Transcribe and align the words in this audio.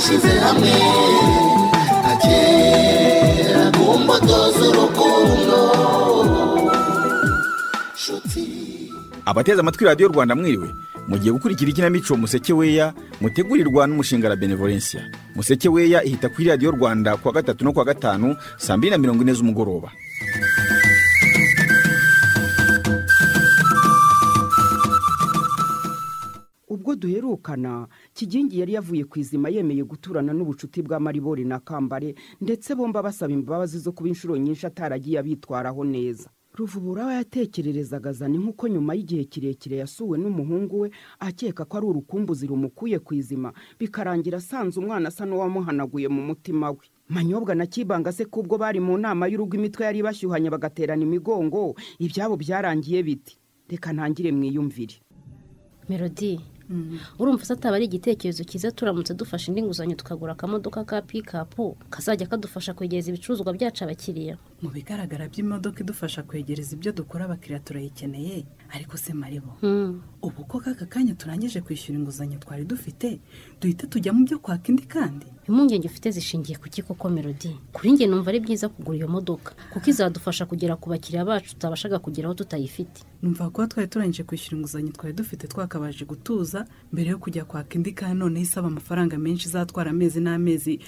twashyize 0.00 0.32
hamwe 0.40 0.72
nka 2.00 2.14
kera 2.24 3.64
ku 3.76 3.84
mbuto 4.00 4.38
z'urukundo 4.56 5.58
abateze 9.26 9.60
amatwi 9.60 9.84
radiyo 9.84 10.08
rwanda 10.08 10.34
mwiriwe 10.34 10.68
mugiye 11.08 11.32
gukurikira 11.32 11.70
ikinamico 11.70 12.16
museke 12.16 12.52
weya 12.52 12.94
mutegurirwa 13.20 13.86
n'umushinga 13.86 14.28
la 14.28 14.36
benevolencia 14.40 15.04
museke 15.36 15.68
weya 15.68 16.00
ihita 16.04 16.28
kuri 16.28 16.48
radiyo 16.48 16.70
rwanda 16.70 17.16
kuwa 17.16 17.34
gatatu 17.34 17.64
no 17.64 17.72
kuwa 17.72 17.84
gatanu 17.84 18.36
saa 18.56 18.76
mbiri 18.76 18.90
na 18.90 18.98
mirongo 18.98 19.22
ine 19.22 19.32
z'umugoroba. 19.32 19.92
Ubwo 26.70 26.94
duherukana 26.96 27.88
kigingi 28.14 28.60
yari 28.62 28.72
yavuye 28.78 29.04
ku 29.04 29.18
izima 29.18 29.48
yemeye 29.50 29.82
guturana 29.84 30.32
n'ubucuti 30.32 30.82
bwa 30.86 31.00
maribori 31.02 31.44
na 31.44 31.58
kambare 31.58 32.14
ndetse 32.40 32.74
bomba 32.78 33.02
basaba 33.02 33.32
imbabazi 33.34 33.78
zo 33.82 33.92
kuba 33.92 34.08
inshuro 34.08 34.36
nyinshi 34.38 34.66
ataragiye 34.66 35.18
abitwaraho 35.18 35.82
neza. 35.84 36.30
Ruvubura 36.54 37.06
we 37.06 37.14
yatekererezaga 37.14 38.10
azana 38.10 38.38
nk'uko 38.38 38.68
nyuma 38.68 38.94
y'igihe 38.94 39.24
kirekire 39.24 39.76
yasuwe 39.82 40.18
n'umuhungu 40.18 40.80
we 40.80 40.90
akeka 41.18 41.64
ko 41.64 41.76
ari 41.78 41.86
urukumbuzi 41.86 42.46
rumukuye 42.46 42.98
ku 42.98 43.14
izima 43.14 43.52
bikarangira 43.78 44.38
asanze 44.38 44.74
umwana 44.80 45.08
asa 45.14 45.26
n'uwamuhanaguye 45.26 46.08
mu 46.10 46.22
mutima 46.22 46.70
we. 46.70 46.86
Manyobwa 47.08 47.54
na 47.54 47.66
kibanga 47.66 48.12
se 48.12 48.24
kubwo 48.26 48.58
bari 48.58 48.80
mu 48.82 48.98
nama 48.98 49.26
y'urugo 49.30 49.56
imitwe 49.58 49.84
yari 49.86 50.02
bashyuhanye 50.02 50.50
bagaterana 50.50 51.02
imigongo 51.02 51.74
ibyabo 51.98 52.34
byarangiye 52.36 53.02
biti. 53.02 53.38
Reka 53.70 53.92
ntangire 53.94 54.32
mwiyumvire. 54.34 54.94
Melodi 55.88 56.40
urumva 57.18 57.44
se 57.44 57.52
ataba 57.52 57.76
ari 57.76 57.84
igitekerezo 57.90 58.44
cyiza 58.44 58.70
turamutse 58.72 59.14
dufashe 59.14 59.50
indi 59.50 59.62
nguzanyo 59.62 59.94
tukagura 59.94 60.32
akamodoka 60.32 60.84
ka 60.84 61.02
pikapu 61.02 61.76
kazajya 61.90 62.26
kadufasha 62.26 62.74
kwegereza 62.74 63.10
ibicuruzwa 63.10 63.52
byacu 63.52 63.84
abakiriya. 63.84 64.38
Mu 64.62 64.70
bigaragara 64.70 65.28
by'imodoka 65.28 65.80
idufasha 65.82 66.22
kwegereza 66.22 66.76
ibyo 66.76 66.92
dukora 66.92 67.24
abakiriya 67.26 67.60
turayikeneye 67.60 68.44
ariko 68.74 68.96
se 68.96 69.12
maribo 69.12 69.52
ubu 70.22 70.44
ko 70.44 70.60
kaka 70.60 70.86
kanya 70.86 71.14
turangije 71.14 71.60
kwishyura 71.60 71.98
inguzanyo 71.98 72.38
twari 72.38 72.64
dufite 72.64 73.18
duhita 73.60 73.86
tujya 73.86 74.12
mu 74.12 74.24
byo 74.24 74.38
kwaka 74.38 74.68
indi 74.70 74.82
kandi. 74.86 75.26
Impungenge 75.50 75.86
ufite 75.88 76.10
zishingiye 76.10 76.56
ku 76.58 76.68
ki 76.70 76.82
koko 76.82 77.08
melodi 77.10 77.52
kuri 77.74 77.92
njye 77.92 78.06
numva 78.06 78.30
ari 78.30 78.40
byiza 78.40 78.68
kugura 78.70 78.96
iyo 78.98 79.08
modoka 79.08 79.52
kuko 79.72 79.86
izadufasha 79.90 80.46
kugera 80.46 80.76
ku 80.78 80.86
bakiriya 80.90 81.24
bacu 81.24 81.48
tutabashaga 81.58 81.98
kugeraho 81.98 82.34
tutayifite. 82.34 83.02
Numva 83.22 83.50
kuba 83.50 83.66
twari 83.66 83.88
turangije 83.88 84.22
kwishyura 84.22 84.56
inguzanyo 84.56 84.90
twari 84.94 85.12
dufite 85.12 85.44
twakabaje 85.50 86.04
gutuza 86.04 86.64
mbere 86.92 87.10
yo 87.10 87.18
kujya 87.18 87.44
kwaka 87.44 87.74
indi 87.74 87.92
kandi 87.92 88.18
noneho 88.18 88.42
isaba 88.46 88.66
amafaranga 88.70 89.18
menshi 89.18 89.48
izatwara 89.48 89.90
amezi 89.90 90.20
n'amezi 90.20 90.78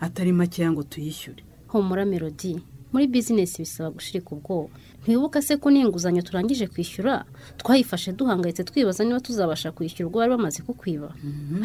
atari 0.00 0.32
makeya 0.32 0.72
ngo 0.72 0.82
tuyishyure. 0.82 1.42
Humura 1.72 2.04
melodi 2.04 2.60
muri 2.92 3.06
bizinesi 3.06 3.62
bisaba 3.62 3.90
gushirika 3.90 4.30
ubwoba. 4.34 4.68
Ntibuka 5.06 5.42
se 5.42 5.56
ko 5.56 5.70
n'inguzanyo 5.70 6.22
turangije 6.22 6.66
kwishyura 6.66 7.24
twayifashe 7.56 8.12
duhangayitse 8.12 8.64
twibaza 8.64 9.04
niba 9.04 9.20
tuzabasha 9.20 9.72
kwishyura 9.72 10.06
ubwo 10.06 10.18
bari 10.20 10.30
bamaze 10.36 10.62
kukwiba. 10.62 11.14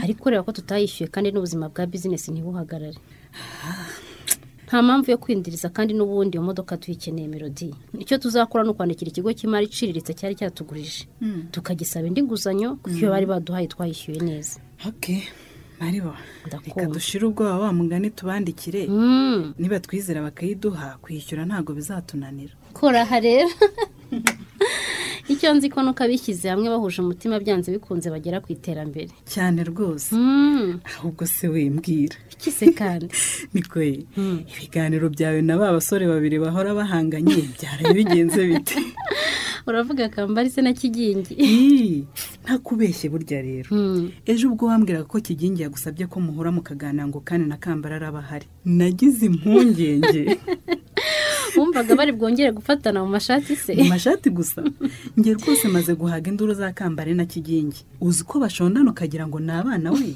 Ariko 0.04 0.30
reba 0.30 0.44
ko 0.44 0.52
tutayishyuye 0.52 1.08
kandi 1.12 1.32
n'ubuzima 1.32 1.70
bwa 1.70 1.86
bizinesi 1.86 2.32
ntibuhagarare. 2.32 2.98
Nta 4.66 4.82
mpamvu 4.82 5.12
yo 5.12 5.18
kwindiriza 5.18 5.70
kandi 5.70 5.94
n'ubundi 5.94 6.38
iyo 6.38 6.44
modoka 6.44 6.74
tuyikeneye 6.78 7.28
melodi 7.28 7.70
icyo 8.00 8.18
tuzakora 8.18 8.64
ni 8.64 8.70
ukwandikira 8.74 9.10
ikigo 9.14 9.30
cy'imari 9.34 9.66
iciriritse 9.70 10.14
cyari 10.18 10.34
cyatugurije 10.36 11.06
tukagisaba 11.54 12.08
indi 12.10 12.24
nguzanyo 12.26 12.76
kuko 12.82 12.98
iyo 12.98 13.10
bari 13.14 13.26
baduhaye 13.30 13.68
twayishyuye 13.70 14.20
neza. 14.26 14.58
Ndakumva. 16.48 16.82
reka 16.82 16.94
dushire 16.94 17.26
ubwoba 17.26 17.60
wa 17.60 17.74
mugani 17.74 18.10
tubandikire. 18.10 18.88
Mm, 18.88 19.54
niba 19.60 19.80
twizera 19.80 20.22
bakayiduha 20.22 20.98
kwishyura 21.02 21.46
ntabwo 21.46 21.74
bizatunanira. 21.74 22.54
Kora 22.74 23.02
aha 23.02 23.20
rero. 23.20 23.50
Icyo 25.28 25.54
nzi 25.54 25.70
ko 25.74 25.82
nuko 25.82 26.04
abishyize 26.06 26.50
hamwe 26.50 26.70
bahuje 26.70 27.02
umutima 27.02 27.40
byanze 27.42 27.72
bikunze 27.74 28.10
bagera 28.14 28.40
ku 28.46 28.52
iterambere. 28.54 29.10
Cyane 29.26 29.64
rwose. 29.66 30.14
Mm, 30.16 30.80
ahubwo 30.86 31.26
se 31.26 31.48
wimbwira 31.50 32.16
iki 32.32 32.52
se 32.52 32.66
kandi 32.72 33.10
niko 33.54 33.82
ye 33.82 34.06
ibiganiro 34.54 35.10
byawe 35.10 35.42
na 35.42 35.58
ba 35.58 35.74
basore 35.74 36.06
babiri 36.08 36.38
bahora 36.40 36.78
bahanganye 36.78 37.42
byaraye 37.58 37.94
bigenze 37.98 38.42
bite? 38.48 38.78
uravuga 39.68 40.10
kambari 40.10 40.50
se 40.50 40.62
na 40.62 40.74
kigingi 40.74 41.36
ntakubeshye 42.44 43.10
burya 43.10 43.42
rero. 43.42 43.70
Mm, 43.72 44.12
ejo 44.26 44.50
ubwo 44.52 44.66
wambwiraga 44.68 45.06
ko 45.10 45.20
kigingi 45.20 45.62
yagusabye 45.62 46.08
ko 46.08 46.20
muhura 46.20 46.52
mukaganira 46.52 47.08
ngo 47.08 47.20
kandi 47.20 47.50
na 47.50 47.58
kambara 47.58 47.96
araba 47.96 48.20
ahari. 48.20 48.46
Nagize 48.66 49.26
impungenge. 49.26 50.38
Wumvaga 51.58 51.96
bari 51.96 52.12
bwongere 52.12 52.52
gufatana 52.52 53.04
mu 53.04 53.10
mashati 53.10 53.56
se? 53.56 53.76
Mu 53.76 53.84
mashati 53.84 54.30
gusa. 54.30 54.64
Njye 55.18 55.34
rwose 55.34 55.68
maze 55.68 55.96
guhaga 55.96 56.30
induru 56.32 56.54
za 56.54 56.72
kambare 56.74 57.14
na 57.14 57.26
kigingi 57.26 57.86
uzi 58.02 58.24
ko 58.24 58.40
bashondana 58.40 58.92
ukagira 58.92 59.28
ngo 59.28 59.40
ni 59.40 59.52
abana 59.52 59.92
we? 59.92 60.14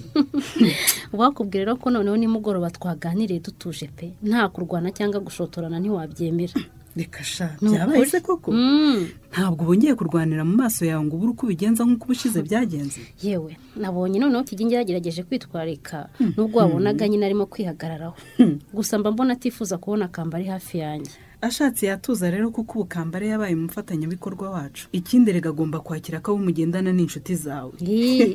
Wakubwira 1.13 1.65
rero 1.65 1.75
ko 1.75 1.89
noneho 1.89 2.17
nimugoroba 2.17 2.69
twaganiriye 2.69 3.39
dutuje 3.39 3.87
pe. 3.87 4.13
Nta 4.23 4.49
kurwana 4.49 4.91
cyangwa 4.91 5.19
gushotorana 5.19 5.79
ntiwabyemera. 5.79 6.53
Reka 6.99 7.23
sha 7.23 7.55
byabaye 7.61 8.05
se 8.05 8.19
koko? 8.19 8.51
Mm, 8.51 9.07
ntabwo 9.31 9.65
bongeye 9.65 9.95
kurwanira 9.95 10.43
mu 10.43 10.55
maso 10.59 10.83
yawe 10.85 11.03
ngo 11.03 11.15
ubure 11.15 11.31
uko 11.31 11.45
ubigenza 11.45 11.87
nk'uko 11.87 12.05
ubushize 12.05 12.39
byagenze. 12.43 12.99
Yewe 13.25 13.57
nabonye 13.79 14.19
noneho 14.19 14.43
kigingi 14.43 14.75
yagerageje 14.75 15.23
kwitwarika 15.23 16.09
nubwo 16.35 16.59
wabonaga 16.59 17.07
nyine 17.07 17.25
arimo 17.25 17.45
kwihagararaho. 17.45 18.15
Gusa 18.73 18.99
mba 18.99 19.11
mbona 19.11 19.33
atifuza 19.33 19.77
kubona 19.77 20.07
kambari 20.07 20.45
hafi 20.45 20.77
yanjye. 20.77 21.11
Ashatse 21.41 21.85
yatuza 21.87 22.31
rero 22.31 22.51
kuko 22.51 22.79
ubu 22.79 22.85
kambare 22.85 23.27
yabaye 23.27 23.55
umufatanyabikorwa 23.55 24.49
wacu. 24.49 24.87
Ikindi 24.91 25.31
rega 25.31 25.49
agomba 25.49 25.79
kwakira 25.79 26.19
ko 26.19 26.35
mugendana 26.37 26.91
n'inshuti 26.91 27.35
zawe. 27.35 27.71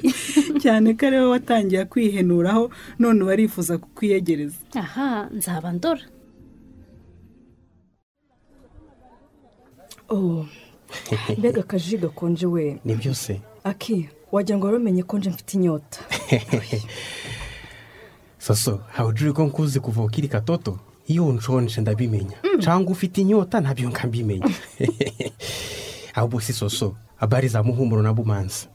Cyane 0.63 0.97
ko 0.97 1.07
ari 1.07 1.17
we 1.21 1.27
watangiye 1.37 1.85
kwihenuraho 1.85 2.71
none 2.99 3.21
uba 3.23 3.33
arifuza 3.33 3.77
kukwiyegereza. 3.79 4.57
Aha 4.75 5.29
nzaba 5.37 5.73
ndora. 5.73 6.01
Mbega 11.39 11.61
akaji 11.67 11.99
gakonje 11.99 12.47
we. 12.47 12.81
Nibyo 12.85 13.15
se. 13.15 13.41
Aki 13.65 14.09
wagira 14.33 14.59
ngo 14.59 14.67
wari 14.67 14.79
umenye 14.79 15.03
ko 15.03 15.19
nje 15.19 15.31
mfite 15.31 15.55
inyota. 15.55 16.01
Soso 18.39 18.81
hawujuri 18.93 19.33
ko 19.33 19.45
nkuzi 19.45 19.81
kuva 19.81 20.03
ukiri 20.03 20.29
katoto? 20.29 20.79
Iyo 21.07 21.33
nshonje 21.33 21.81
ndabimenya. 21.81 22.37
Cyangwa 22.61 22.93
ufite 22.93 23.21
inyota 23.21 23.61
ntabyo 23.61 23.89
nkabimenya. 23.89 24.51
Ahubwo 26.15 26.41
si 26.41 26.53
soso 26.53 26.97
abari 27.19 27.49
za 27.49 27.63
muhumuro 27.63 28.03
na 28.03 28.13
bumanzi. 28.13 28.69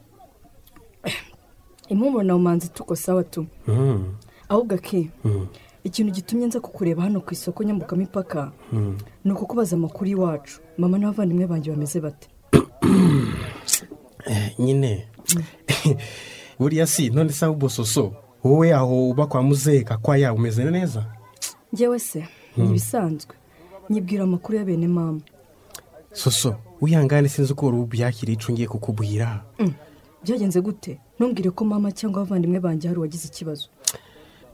Impumuro 1.88 2.22
na 2.22 2.34
bumanzi 2.34 2.68
tuko 2.68 2.96
sawa 2.96 3.24
tu. 3.24 3.46
Mm, 3.66 4.14
ahubwo 4.48 4.74
aki 4.74 5.10
mm, 5.24 5.46
ikintu 5.84 6.12
gitumye 6.12 6.46
nza 6.46 6.60
kukureba 6.60 7.02
hano 7.02 7.20
ku 7.20 7.34
isoko 7.34 7.64
nyambukamipaka 7.64 8.52
mm. 8.72 8.98
ni 9.24 9.32
ukukubaza 9.32 9.76
amakuru 9.76 10.06
y'iwacu 10.10 10.60
mama 10.78 10.98
n'abavandimwe 10.98 11.46
banjye 11.46 11.70
bameze 11.70 12.00
bate? 12.00 12.28
Eh, 14.26 14.54
nyine. 14.58 15.08
Buriya 16.58 16.86
si 16.86 17.10
none 17.10 17.32
se 17.32 17.44
ahubwo 17.44 17.68
soso 17.68 18.12
wowe 18.44 18.74
aho 18.74 19.08
uba 19.08 19.26
kwa 19.26 19.42
muzeka 19.42 19.96
kwa 19.98 20.18
yawe 20.18 20.36
umeze 20.36 20.64
neza? 20.64 21.06
Ngewe 21.74 21.98
se 21.98 22.28
ni 22.56 22.64
ibisanzwe. 22.64 23.34
Nyibwira 23.90 24.24
amakuru 24.24 24.58
ya 24.58 24.64
bene 24.64 24.88
mama. 24.88 25.20
Soso 26.12 26.56
wihangane 26.80 27.28
sinzi 27.28 27.52
uko 27.52 27.66
wari 27.66 27.78
ubyakiriye 27.78 28.36
icyo 28.36 28.52
ngiye 28.52 28.68
kukubwira. 28.68 29.44
Mm. 29.58 29.72
byagenze 30.24 30.60
gute? 30.60 30.98
Ntumbwire 31.16 31.50
ko 31.50 31.64
mama 31.64 31.92
cyangwa 31.92 32.20
abavandimwe 32.22 32.60
banjye 32.60 32.88
hari 32.88 32.98
uwagize 32.98 33.28
ikibazo. 33.28 33.68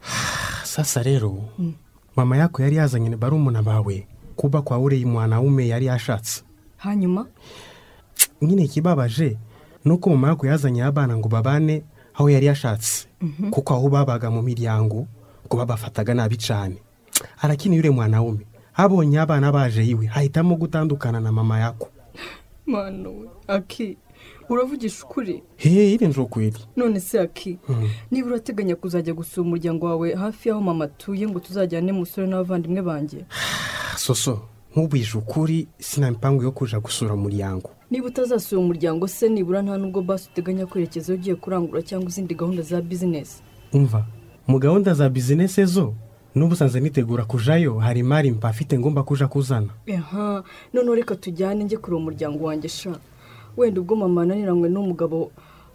sasa 0.77 1.03
rero 1.03 1.49
mama 2.17 2.37
yako 2.37 2.63
yari 2.63 2.77
yazanye 2.77 3.17
barumuna 3.17 3.63
bawe 3.63 4.07
kuba 4.37 4.63
kwa 4.63 4.79
uriya 4.79 5.07
mwanaume 5.09 5.69
yari 5.69 5.87
yashatse. 5.87 6.43
Hanyuma? 6.77 7.27
Nyine 8.43 8.63
ikibabaje 8.65 9.39
ni 9.85 9.93
uko 9.93 10.11
mama 10.11 10.29
yako 10.29 10.47
yazanye 10.47 10.85
abana 10.85 11.17
ngo 11.17 11.29
babane 11.29 11.85
aho 12.15 12.31
yari 12.31 12.47
yashatse. 12.47 13.09
Kuko 13.51 13.75
aho 13.75 13.89
babaga 13.89 14.31
mu 14.31 14.43
miryango 14.43 15.07
ngo 15.47 15.57
babafataga 15.57 16.15
nabi 16.15 16.37
cyane 16.37 16.77
arakina 17.41 17.77
uriya 17.77 17.93
mwanaume. 17.93 18.47
Abonye 18.77 19.21
abana 19.21 19.53
baje 19.53 19.81
iwe 19.85 20.11
ahitamo 20.15 20.57
gutandukana 20.57 21.21
na 21.21 21.33
mama 21.33 21.59
yako. 21.61 21.89
Mwana 22.67 23.09
we 23.09 23.29
aki. 23.49 23.97
Uravugisha 24.49 25.05
ukuri? 25.05 25.43
Hehe 25.57 25.93
irenze 25.95 26.21
ukwiri 26.21 26.61
none 26.77 27.01
se 27.01 27.21
aki 27.21 27.59
niba 28.11 28.27
urateganya 28.29 28.77
kuzajya 28.77 29.15
gusura 29.15 29.47
umuryango 29.47 29.87
wawe 29.87 30.15
hafi 30.15 30.49
y'aho 30.49 30.61
mama 30.61 30.85
atuye 30.85 31.27
ngo 31.29 31.41
tuzajyane 31.41 31.93
musore 31.93 32.27
n'abavandimwe 32.27 32.83
banjye? 32.83 33.25
Soso 33.97 34.41
nk'ubwije 34.73 35.19
ukuri 35.19 35.69
sina 35.79 36.11
mipangu 36.11 36.43
yo 36.43 36.53
kuja 36.53 36.81
gusura 36.81 37.15
umuryango. 37.15 37.71
Niba 37.91 38.07
utazasura 38.07 38.61
umuryango 38.61 39.09
se 39.09 39.29
nibura 39.29 39.63
nta 39.63 39.79
nubwo 39.79 40.03
basi 40.03 40.29
uteganya 40.33 40.67
kwerekeza 40.67 41.13
ugiye 41.15 41.35
kurangura 41.37 41.83
cyangwa 41.83 42.09
izindi 42.09 42.35
gahunda 42.35 42.63
za 42.63 42.81
bizinesi 42.81 43.43
umva 43.73 44.07
mu 44.47 44.59
gahunda 44.59 44.95
za 44.95 45.09
bizinesi 45.09 45.65
zo 45.65 45.95
n'ubusanzwe 46.35 46.81
nitegura 46.81 47.25
kujayo 47.25 47.79
hari 47.79 48.01
imari 48.01 48.31
mba 48.31 48.49
afite 48.49 48.79
ngomba 48.79 49.03
kuja 49.03 49.29
kuzana. 49.29 49.69
Noneho 50.75 50.95
reka 50.95 51.15
tujyane 51.17 51.65
njye 51.65 51.77
kureba 51.79 51.97
umuryango 51.97 52.45
wanjye 52.45 52.69
sha. 52.69 52.99
Wenda 53.57 53.81
ubwo 53.81 53.97
mama 53.97 54.23
ananiranywe 54.23 54.69
n'umugabo 54.69 55.31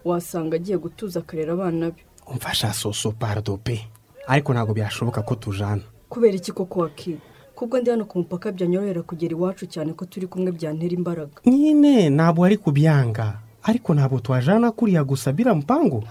wasanga 0.05 0.55
agiye 0.55 0.77
gutuza 0.77 1.19
akarera 1.19 1.53
abana 1.53 1.91
be. 1.91 2.01
Umfasha 2.27 2.73
soso 2.73 3.11
pardo 3.11 3.57
pe. 3.57 3.81
Ariko 4.27 4.53
ntabwo 4.53 4.73
byashoboka 4.73 5.21
ko 5.21 5.35
tujana. 5.35 5.81
Kubera 6.09 6.35
iki 6.35 6.51
koko 6.51 6.79
waki 6.79 7.17
kubwo 7.55 7.79
ndi 7.79 7.89
hano 7.89 8.05
ku 8.05 8.17
mupaka 8.19 8.51
byanyorohera 8.51 9.01
kugera 9.01 9.31
iwacu 9.33 9.65
cyane 9.69 9.93
ko 9.93 10.05
turi 10.05 10.27
kumwe 10.27 10.51
byantera 10.51 10.93
imbaraga. 10.93 11.41
Nyine 11.45 12.09
ntabwo 12.09 12.45
ari 12.45 12.57
kubyanga. 12.57 13.39
Ariko 13.63 13.93
ntabwo 13.93 14.19
twajana 14.19 14.71
kuriya 14.71 15.03
gusa 15.03 15.33
mpangu 15.55 16.03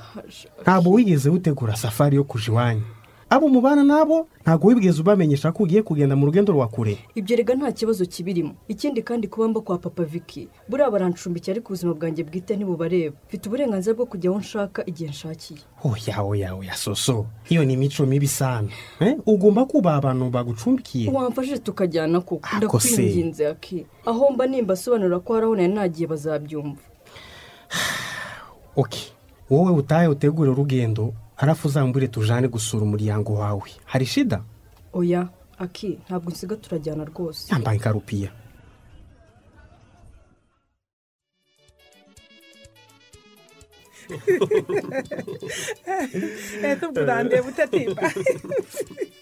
ntabwo 0.62 0.92
wigeze 0.92 1.30
utegura 1.30 1.76
safari 1.76 2.16
yo 2.16 2.24
kuja 2.24 2.52
iwanyu. 2.52 2.82
Abo 3.30 3.48
mubana 3.48 3.84
nabo 3.84 4.26
ntabwo 4.42 4.68
wigeze 4.68 5.00
ubamenyesha 5.00 5.52
ko 5.52 5.62
ugiye 5.62 5.82
kugenda 5.82 6.16
mu 6.16 6.26
rugendo 6.26 6.52
rwa 6.52 6.68
kure. 6.68 6.98
Ibyo 7.14 7.36
rega 7.36 7.54
nta 7.54 7.72
kibazo 7.72 8.02
kibirimo. 8.06 8.54
Ikindi 8.68 9.02
kandi 9.02 9.28
kuba 9.28 9.48
mba 9.48 9.60
kwa 9.60 9.78
papa 9.78 10.02
Vicky 10.04 10.48
buriya 10.68 10.90
barancumbikiye 10.90 11.54
ariko 11.54 11.68
ubuzima 11.70 11.94
bwanjye 11.94 12.24
bwite 12.26 12.56
ntibubareba. 12.56 13.16
Mfite 13.28 13.46
uburenganzira 13.48 13.94
bwo 13.94 14.06
kujya 14.06 14.30
aho 14.30 14.38
nshaka 14.40 14.82
igihe 14.86 15.10
nshakiye. 15.10 15.60
Oya 15.84 16.22
oya 16.22 16.54
oya 16.54 16.74
soso 16.74 17.26
iyo 17.48 17.64
ni 17.64 17.72
imico 17.78 18.06
mibi 18.06 18.26
sana. 18.28 18.68
Eh? 19.00 19.14
ugomba 19.26 19.64
kubaha 19.64 19.96
abantu 20.02 20.30
bagucumbikiye. 20.30 21.10
Wamfashije 21.10 21.58
tukajyana 21.58 22.18
Ako 22.18 22.40
se. 22.42 22.56
ndakwinginze 22.58 23.46
aki. 23.46 23.86
Aho 24.06 24.30
mba 24.34 24.46
nimba 24.46 24.74
asobanura 24.74 25.18
ko 25.22 25.34
hari 25.34 25.46
aho 25.46 25.54
nari 25.56 25.72
nagiye 25.74 26.06
bazabyumva. 26.10 26.82
Ok. 28.76 29.12
Wowe 29.50 29.70
utahe 29.72 30.06
utegure 30.08 30.50
urugendo 30.50 31.12
harafu 31.40 31.68
uzambure 31.68 32.08
tujane 32.08 32.48
gusura 32.48 32.82
umuryango 32.84 33.34
wawe 33.34 33.70
hari 33.84 34.06
shida? 34.06 34.42
Oya 34.92 35.28
aki 35.58 35.98
ntabwo 36.06 36.30
nsiga 36.30 36.56
turajyana 36.56 37.04
rwose. 37.04 37.48
Yambaye 37.52 37.76
inkarupiya 37.78 38.30
leta 46.62 46.88
ubwo 46.88 47.00
urandeba 47.02 47.48
utatimba 47.48 48.04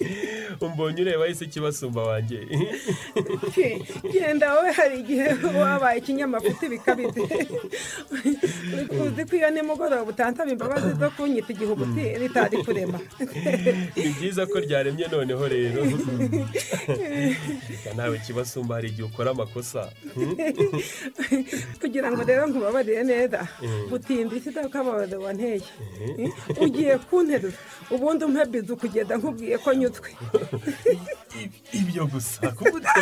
umbonye 0.67 1.03
ureba 1.03 1.29
ese 1.29 1.45
ikibasumba 1.45 2.03
wanjye. 2.03 2.39
Genda 4.13 4.55
wowe 4.55 4.71
hari 4.73 5.01
igihe 5.01 5.29
wabaye 5.59 5.99
ikinyamafuti 5.99 6.69
bikabije. 6.69 7.23
Uzi 9.03 9.23
ko 9.29 9.33
iyo 9.37 9.51
nimugoroba 9.51 10.03
utantaba 10.03 10.51
imbabazi 10.51 10.91
zo 11.01 11.11
kunyita 11.11 11.53
igihuguti 11.53 12.03
ritari 12.21 12.57
kurema. 12.65 12.99
Ni 14.03 14.11
byiza 14.17 14.47
ko 14.47 14.57
ryaremye 14.65 15.07
noneho 15.13 15.45
rero. 15.49 15.81
Nawe 17.97 18.19
kibasumba 18.19 18.75
hari 18.75 18.89
igihe 18.89 19.07
ukora 19.09 19.31
amakosa. 19.31 19.91
Kugira 21.81 22.09
ngo 22.13 22.23
rero 22.23 22.47
nkubabarire 22.47 23.03
neza. 23.05 23.41
Gutinda 23.91 24.35
isi 24.37 24.51
idakababaro 24.83 25.21
wanteye. 25.23 25.63
Ugiye 26.61 26.99
kunterura. 26.99 27.57
Ubundi 27.91 28.25
umpe 28.25 28.45
bizu 28.47 28.77
kugenda 28.77 29.17
nkubwiye 29.17 29.59
ko 29.59 29.73
nyutwe 29.75 30.11
ibyo 31.73 32.07
gusa 32.07 32.53
gusa 32.53 32.93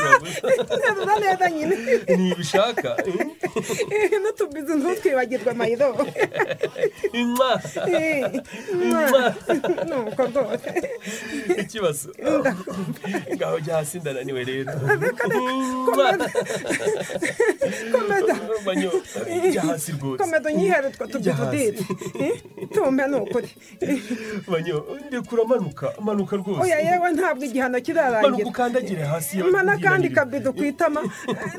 nterura 0.79 1.15
neza 1.21 1.51
nyine. 1.51 1.75
Ntibishaka 2.17 2.97
n'utubizu 4.23 4.73
ntutwibagirwe 4.79 5.53
mayiro 5.59 5.91
imwa 7.13 7.51
nuko 9.89 10.23
rwose. 10.31 10.71
Ikibazo. 11.63 12.09
Ngaho 13.35 13.61
jya 13.61 13.77
hasi 13.77 13.99
ndananiwe 13.99 14.45
rero. 14.45 14.73
Komeza 17.93 18.35
manyo 18.65 18.91
jya 19.53 19.63
hasi 19.63 19.93
rwose. 19.93 20.19
Komeza 20.23 20.49
unyihere 20.49 20.89
utwo 20.89 21.07
Jya 21.19 21.35
diti 21.73 21.95
tumpe 22.75 23.07
ni 23.07 23.17
ukuri 23.17 23.51
ndekura 25.09 25.45
manuka? 25.45 25.93
Manuka 26.01 26.37
rwose. 26.37 26.63
Oya 26.63 26.79
yewe 26.79 27.13
ntabwo 27.13 27.45
igihano 27.45 27.73
manuka 27.73 27.87
kirarangira 27.87 28.49
ukandagire 28.49 29.03
hasi 29.05 29.39
n'akandi 29.39 30.09
kabido 30.11 30.53
ku 30.53 30.65
itama 30.65 31.01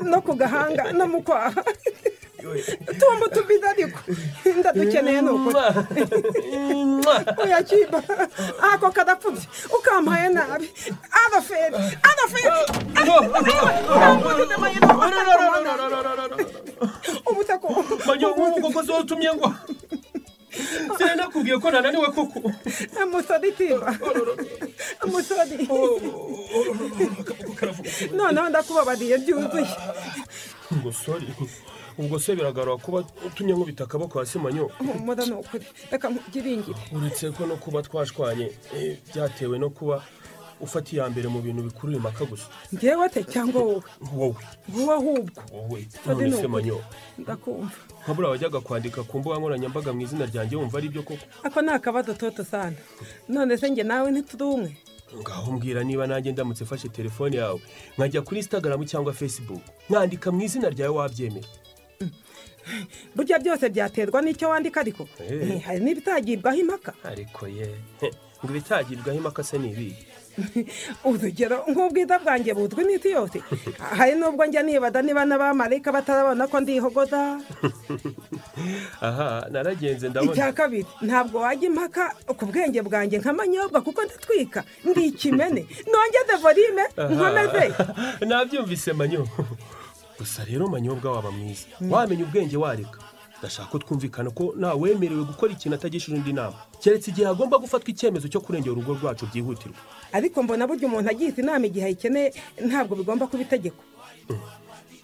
no 0.04 0.20
ku 0.20 0.34
gahanga 0.34 0.92
no 0.92 1.06
mu 1.06 1.22
kwaha. 1.22 1.62
Tumba 2.98 3.26
utubizo 3.26 3.66
ariko 3.68 3.98
ndadukeneye 4.58 5.20
ni 5.22 5.30
ukuri. 5.30 5.58
Oya 7.42 7.62
kiba. 7.62 8.00
Ako 8.72 8.90
kadapfubye. 8.90 9.42
Ukampaye 9.78 10.28
nabi. 10.28 10.70
Adaferi 11.26 11.76
adaferi 12.10 12.48
ubutako 17.26 17.84
manyo 18.06 18.28
ubwo 18.32 18.82
zo 18.82 18.96
utumye 18.98 19.30
ngo 19.34 19.54
sinari 20.98 21.16
nakubwiye 21.18 21.56
ko 21.62 21.70
nananiwe 21.70 22.08
koko 22.16 22.38
umusore 23.04 23.50
timba 23.56 23.90
umusore 25.04 25.54
noneho 28.16 28.48
ndakubabariye 28.48 29.18
byuzuye 29.18 29.66
ngo 30.74 30.92
sori 30.92 31.26
ubwo 31.98 32.18
se 32.18 32.34
biragarura 32.36 32.76
kuba 32.76 32.98
utumye 33.26 33.52
nkubita 33.54 33.84
akaboko 33.84 34.18
hasi 34.18 34.38
manyo 34.38 34.70
humura 34.78 35.26
ni 35.26 35.32
ukuri 35.32 35.66
reka 35.90 36.08
nkugiringire 36.10 36.78
uretse 36.96 37.30
ko 37.30 37.46
no 37.46 37.56
kuba 37.56 37.82
twashwanye 37.82 38.46
eh, 38.76 38.96
byatewe 39.10 39.58
no 39.58 39.70
kuba 39.70 40.02
ufata 40.60 40.90
iya 40.96 41.10
mbere 41.10 41.28
mu 41.28 41.40
bintu 41.40 41.62
bikurura 41.62 41.96
impaka 41.96 42.24
gusa. 42.24 42.46
Ngewe 42.74 43.08
te 43.08 43.24
cyangwa 43.24 43.62
wowe? 43.62 43.82
Wowe. 44.14 44.36
Wowe 44.74 44.94
ahubwo. 44.94 45.40
Wowe. 45.52 45.88
None 46.06 46.32
se 46.32 46.46
manyo? 46.48 46.80
ndakumva. 47.18 47.70
Nkabura 48.04 48.28
wajyaga 48.28 48.60
kwandika 48.60 49.02
ku 49.02 49.18
mbuga 49.18 49.38
nkoranyambaga 49.38 49.92
mu 49.92 50.00
izina 50.02 50.26
ryanjye 50.26 50.56
wumva 50.56 50.78
ari 50.78 50.88
byo 50.88 51.02
koko? 51.02 51.24
Ako 51.42 51.62
ni 51.62 51.70
akabazo 51.70 52.14
toto 52.14 52.44
sana. 52.44 52.76
None 53.28 53.56
se 53.56 53.68
njye 53.70 53.82
nawe 53.84 54.10
ntituri 54.10 54.44
umwe? 54.44 54.76
Ngaho 55.20 55.52
mbwira 55.52 55.84
niba 55.84 56.06
nanjye 56.06 56.32
ndamutse 56.32 56.64
mfashe 56.64 56.88
telefone 56.88 57.36
yawe. 57.36 57.60
Nkajya 57.96 58.22
kuri 58.22 58.40
instagram 58.40 58.84
cyangwa 58.84 59.12
facebook. 59.12 59.62
Nkandika 59.90 60.32
mu 60.32 60.42
izina 60.42 60.68
ryawe 60.70 60.96
wabyemera 60.96 61.46
burya 63.16 63.38
byose 63.38 63.68
byaterwa 63.72 64.20
n'icyo 64.22 64.48
wandika 64.48 64.80
ariko. 64.80 65.08
Eh. 65.24 65.56
Eh, 65.56 65.62
hari 65.64 65.80
n'ibitagibwaho 65.80 66.56
impaka. 66.60 66.92
Ariko 67.04 67.48
ye. 67.48 67.68
Ngo 68.44 68.50
ibitagibwaho 68.52 69.18
impaka 69.18 69.42
se 69.44 69.58
ni 69.58 69.70
ibi 69.70 69.96
urugero 71.08 71.66
nk'ubwiza 71.70 72.18
bwanjye 72.22 72.54
buzwi 72.54 72.82
n'isi 72.84 73.10
yose 73.10 73.38
hari 73.98 74.14
n'ubwo 74.14 74.46
njya 74.46 74.62
nibaza 74.62 75.02
niba 75.02 75.26
n'abamarayika 75.26 75.90
batarabona 75.92 76.46
ko 76.46 76.56
ndihogoza 76.60 77.40
aha 79.06 79.46
naragenze 79.50 80.08
ndabona. 80.08 80.32
Icya 80.32 80.52
kabiri 80.52 80.86
ntabwo 81.02 81.40
wajya 81.40 81.66
impaka 81.68 82.04
ku 82.38 82.44
bwenge 82.46 82.80
bwanjye 82.82 83.16
nk'amanyobwa 83.18 83.78
kuko 83.80 84.00
ndatwika. 84.04 84.60
Ndi 84.84 85.02
ikimene. 85.10 85.62
Nongeze 85.90 86.34
volime 86.42 86.84
nkomeze. 87.10 87.64
Nabyumvise 88.26 88.92
manyo. 88.92 89.26
Gusa 90.18 90.44
rero 90.44 90.66
manyobwa 90.66 91.12
waba 91.12 91.30
mwiza. 91.30 91.66
Wamenya 91.90 92.24
ubwenge 92.24 92.56
wareka. 92.56 92.98
Ndashaka 93.38 93.70
ko 93.70 93.78
twumvikana 93.78 94.30
ko 94.30 94.54
nta 94.58 94.74
wemerewe 94.74 95.24
gukora 95.24 95.52
ikintu 95.52 95.74
atagishije 95.76 96.16
undi 96.16 96.32
nama. 96.32 96.56
Keretse 96.80 97.10
igihe 97.10 97.26
hagomba 97.26 97.58
gufatwa 97.58 97.90
icyemezo 97.90 98.28
cyo 98.28 98.40
kurengera 98.40 98.72
urugo 98.72 98.94
rwacu 98.94 99.26
byihutirwa. 99.30 99.78
Ariko 100.12 100.42
mbona 100.42 100.66
burya 100.66 100.88
umuntu 100.88 101.10
agize 101.10 101.42
inama 101.42 101.66
igihe 101.66 101.86
ayikeneye 101.86 102.32
ntabwo 102.66 102.96
bigomba 102.96 103.26
kuba 103.26 103.42
itegeko. 103.42 103.82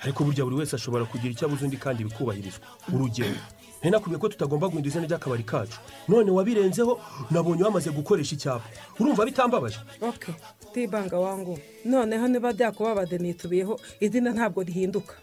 Ariko 0.02 0.24
burya 0.24 0.44
buri 0.44 0.56
wese 0.56 0.76
ashobora 0.76 1.04
kugira 1.04 1.30
icyo 1.32 1.46
abuze 1.46 1.64
undi 1.64 1.76
kandi 1.76 2.04
bikubahirizwa 2.04 2.66
urugero 2.92 3.38
nari 3.84 3.92
nakubwiye 3.92 4.18
ko 4.18 4.28
tutagomba 4.32 4.68
guhindura 4.68 4.90
izina 4.90 5.06
ry'akabari 5.06 5.44
kacu. 5.44 5.78
None 6.08 6.30
wabirenzeho 6.30 7.00
nabonye 7.30 7.62
wamaze 7.62 7.90
gukoresha 7.92 8.34
icyapa. 8.34 8.64
Urumva 8.98 9.24
bitambabaje? 9.28 9.78
Oke 10.00 10.32
tibanga 10.72 11.18
wangu 11.18 11.58
noneho 11.84 12.28
niba 12.28 12.52
byakubabaze 12.52 13.18
nitubiyeho 13.18 13.80
izina 14.00 14.30
ntabwo 14.32 14.62
rihinduka. 14.62 15.14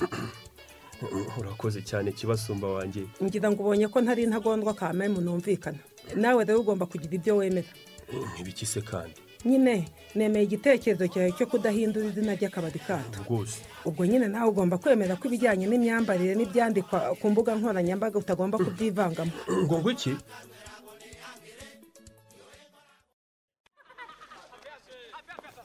urakoze 1.40 1.82
cyane 1.82 2.12
kibasumba 2.12 2.66
wanjye. 2.68 3.06
Ngira 3.22 3.50
ngo 3.50 3.62
ubonye 3.62 3.86
ko 3.88 3.98
ntari 4.00 4.22
intagondwa 4.22 4.74
kamemu 4.74 5.20
numvikana 5.20 5.78
nawe 6.16 6.44
rero 6.44 6.60
ugomba 6.60 6.86
kugira 6.86 7.14
ibyo 7.14 7.36
wemera. 7.36 7.70
Ntibiki 8.34 8.66
se 8.66 8.80
kandi. 8.80 9.16
Nyine 9.44 9.88
nemeye 10.14 10.44
igitekerezo 10.44 11.06
cyawe 11.08 11.32
cyo 11.32 11.46
kudahindura 11.46 12.06
izina 12.12 12.36
ry'akabari 12.36 12.80
kacu 12.86 13.24
rwose. 13.24 13.58
Ubwo 13.88 14.04
nyine 14.06 14.28
nawe 14.28 14.48
ugomba 14.52 14.76
kwemera 14.78 15.16
ko 15.16 15.24
ibijyanye 15.28 15.64
n'imyambarire 15.66 16.34
n'ibyandikwa 16.36 17.16
ku 17.20 17.26
mbuga 17.30 17.56
nkoranyambaga 17.56 18.18
utagomba 18.18 18.58
kubyivangamo. 18.60 19.32
Ngo 19.64 19.76
ngo 19.80 19.90
iki 19.94 20.12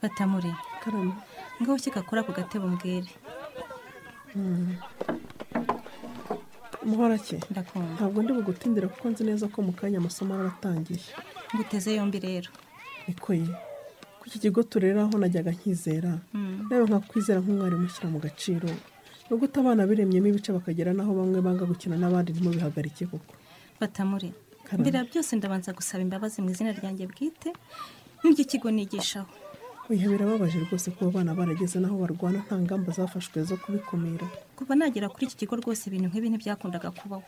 batamuri. 0.02 0.52
Ngaho 1.60 1.76
ukeka 1.76 2.02
kuri 2.08 2.20
ako 2.22 2.32
gatebo 2.38 2.68
mbwire? 2.68 3.10
Muhorake 6.90 7.38
ntabwo 7.96 8.20
ndi 8.24 8.32
bugutindire 8.38 8.88
kuko 8.94 9.06
nzi 9.10 9.24
neza 9.28 9.46
ko 9.54 9.62
mu 9.68 9.74
kanya 9.78 9.98
amasomo 10.00 10.34
araba 10.34 10.52
atangiye 10.56 11.00
nguteze 11.54 11.90
yombi 11.98 12.20
rero. 12.20 12.50
Niko 13.08 13.34
ye 13.34 13.48
ku 14.20 14.24
iki 14.28 14.38
kigo 14.40 14.62
tureraho 14.64 15.14
najyaga 15.18 15.52
nkizera. 15.58 16.14
Nawe 16.70 16.84
nkakwizera 16.90 17.40
nk'umwarimu 17.42 17.86
ushyira 17.90 18.08
mu 18.14 18.20
gaciro. 18.26 18.70
No 19.30 19.38
guta 19.42 19.58
abana 19.62 19.86
biremyemo 19.90 20.28
ibice 20.30 20.50
bakagera 20.54 20.94
n'aho 20.94 21.12
bamwe 21.18 21.40
banga 21.46 21.66
gukina 21.70 21.96
n'abandi 21.98 22.30
ntimubihagarike 22.34 23.06
koko. 23.10 23.34
Batamure. 23.80 24.30
Mbere 24.82 24.98
byose 25.10 25.32
ndabanza 25.38 25.74
gusaba 25.78 26.02
imbabazi 26.06 26.42
mu 26.42 26.50
izina 26.50 26.72
ryanjye 26.78 27.06
bwite. 27.12 27.50
N'iry'ikigo 28.22 28.70
nigishaho. 28.74 29.30
Oya 29.90 30.10
birababaje 30.10 30.58
rwose 30.66 30.92
kuba 30.92 31.10
abana 31.12 31.34
barageze 31.38 31.78
n'aho 31.80 31.96
barwana 32.02 32.40
nta 32.46 32.58
ngamba 32.58 32.90
zafashwe 32.98 33.44
zo 33.46 33.56
kubikumira. 33.62 34.26
Kuva 34.58 34.74
nagera 34.76 35.10
kuri 35.14 35.26
iki 35.30 35.36
kigo 35.46 35.56
rwose 35.62 35.82
ibintu 35.90 36.08
nk'ibi 36.10 36.28
ntibyakundaga 36.34 36.90
kubaho. 36.92 37.24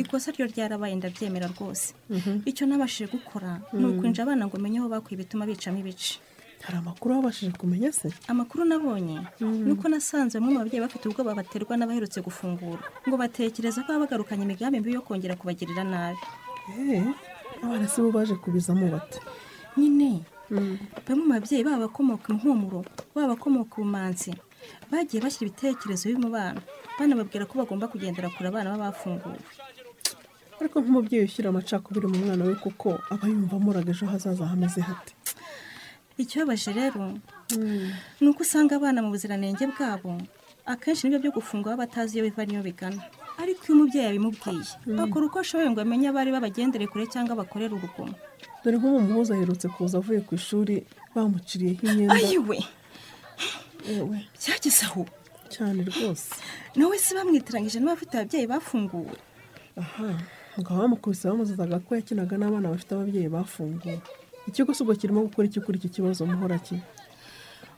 Ikosa 0.00 0.28
ryo 0.36 0.44
ryarabaye 0.52 0.94
ndabyemera 1.00 1.46
rwose. 1.54 1.94
Icyo 2.50 2.64
nabashije 2.68 3.06
gukora 3.14 3.60
ni 3.72 3.84
ukwinjira 3.88 4.24
abana 4.28 4.44
ngo 4.46 4.56
menye 4.60 4.78
aho 4.84 4.88
bakuye 4.92 5.14
ibituma 5.16 5.48
bicamo 5.48 5.78
ibice. 5.80 6.20
Hari 6.64 6.76
amakuru 6.84 7.14
wabashije 7.16 7.52
kumenya 7.56 7.92
se? 7.92 8.08
Amakuru 8.28 8.64
nabonye 8.68 9.18
ni 9.64 9.72
uko 9.72 9.88
nasanze 9.88 10.36
bamwe 10.36 10.52
mu 10.52 10.58
babyeyi 10.60 10.84
bafite 10.84 11.04
ubwoba 11.08 11.32
baterwa 11.38 11.74
n'abaherutse 11.80 12.20
gufungura 12.20 12.82
ngo 13.08 13.16
batekereza 13.16 13.84
ko 13.84 13.88
baba 13.92 14.04
bagarukanye 14.04 14.42
imigambi 14.44 14.80
mibi 14.84 14.96
yo 14.96 15.04
kongera 15.06 15.36
kubagirira 15.40 15.84
nabi. 15.84 16.20
Eee 16.76 17.08
abana 17.64 17.88
si 17.88 18.00
bo 18.04 18.10
baje 18.12 18.34
kubizamo 18.36 18.84
bate 18.92 19.20
nyine 19.76 20.24
bamwe 21.06 21.22
mu 21.26 21.32
babyeyi 21.34 21.64
baba 21.66 21.76
abakomoka 21.90 22.26
impumuro 22.32 22.80
baba 23.14 23.24
abakomoka 23.34 23.72
ubumanzi 23.80 24.32
bagiye 24.90 25.18
bashyira 25.24 25.46
ibitekerezo 25.50 26.04
bibi 26.08 26.22
mu 26.24 26.30
bana. 26.36 26.60
Banababwira 26.98 27.44
ko 27.48 27.54
bagomba 27.60 27.90
kugendera 27.92 28.30
kure 28.34 28.48
abana 28.48 28.72
baba 28.72 28.90
bafunguwe. 28.94 29.38
Ariko 30.60 30.76
nk'umubyeyi 30.80 31.24
ushyira 31.28 31.48
amacakubiri 31.52 32.06
mu 32.08 32.18
mwana 32.24 32.44
we 32.48 32.54
kuko 32.64 32.88
aba 33.12 33.26
yumva 33.28 33.56
amuraga 33.60 33.90
ejo 33.92 34.06
hazaza 34.08 34.46
hameze 34.52 34.80
hate. 34.80 35.12
Ikibabaje 36.16 36.72
rero 36.72 37.12
ni 38.20 38.28
uko 38.30 38.40
usanga 38.40 38.72
abana 38.80 39.04
mu 39.04 39.12
buziranenge 39.12 39.66
bwabo 39.72 40.16
akenshi 40.72 41.04
ni 41.04 41.10
byo 41.12 41.20
byo 41.22 41.32
gufungwa 41.36 41.76
baba 41.76 41.84
batazi 41.84 42.16
iyo 42.16 42.24
biva 42.26 42.42
n'iyo 42.48 42.62
bigana. 42.64 43.02
Ariko 43.42 43.60
iyo 43.68 43.74
umubyeyi 43.76 44.08
abimubwiye 44.08 44.64
akora 45.04 45.26
uko 45.28 45.36
ashoboye 45.44 45.68
ngo 45.70 45.80
amenye 45.84 46.08
abari 46.08 46.30
babagendere 46.32 46.88
kure 46.88 47.04
cyangwa 47.12 47.36
bakorere 47.40 47.76
urugomo. 47.76 48.16
Dore 48.66 48.78
nko 48.82 48.88
mu 48.98 49.00
muhuza 49.00 49.34
aherutse 49.38 49.68
kuza 49.70 49.98
avuye 50.02 50.20
ku 50.26 50.34
ishuri 50.34 50.82
bamuciriyeho 51.14 51.86
imyenda. 51.86 52.14
Ayiwe. 52.18 52.58
Yewe. 53.88 54.18
Byageze 54.34 54.84
aho. 54.90 55.06
Cyane 55.54 55.86
rwose. 55.86 56.34
Nawe 56.74 56.98
se 56.98 57.14
bamwitiranyije 57.14 57.78
n'abafite 57.78 58.14
ababyeyi 58.18 58.46
bafunguwe. 58.50 59.14
Aha. 59.78 60.18
Ngo 60.58 60.70
bamukubise 60.74 61.28
bamuzizaga 61.30 61.78
ko 61.78 61.94
yakinaga 61.94 62.34
n'abana 62.36 62.74
bafite 62.74 62.90
ababyeyi 62.98 63.28
bafunguwe. 63.30 64.02
Ikigo 64.50 64.74
si 64.74 64.82
ubwo 64.82 64.94
kirimo 64.98 65.22
gukora 65.30 65.46
iki 65.46 65.60
kuri 65.62 65.78
iki 65.78 65.88
kibazo 65.88 66.26
muhora 66.26 66.58
ki? 66.58 66.82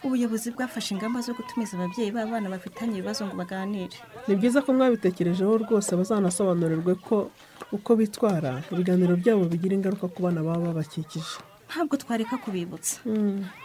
Ubuyobozi 0.05 0.57
bwafashe 0.57 0.95
ingamba 0.97 1.21
zo 1.21 1.37
gutumiza 1.37 1.77
ababyeyi 1.77 2.11
b'abana 2.17 2.49
bafitanye 2.49 2.97
ibibazo 2.97 3.27
ngo 3.29 3.37
baganire. 3.37 3.93
Ni 4.25 4.41
byiza 4.41 4.65
ko 4.65 4.73
mwabitekerejeho 4.73 5.53
rwose 5.69 5.91
bazanasobanurirwe 5.97 6.95
ko 7.05 7.29
uko 7.77 7.91
bitwara 8.01 8.53
ibiganiro 8.73 9.13
byabo 9.21 9.45
bigira 9.53 9.75
ingaruka 9.77 10.07
ku 10.13 10.19
bana 10.25 10.41
baba 10.47 10.65
babakikije. 10.73 11.35
Ntabwo 11.69 11.95
twareka 12.03 12.35
kubibutsa. 12.43 12.97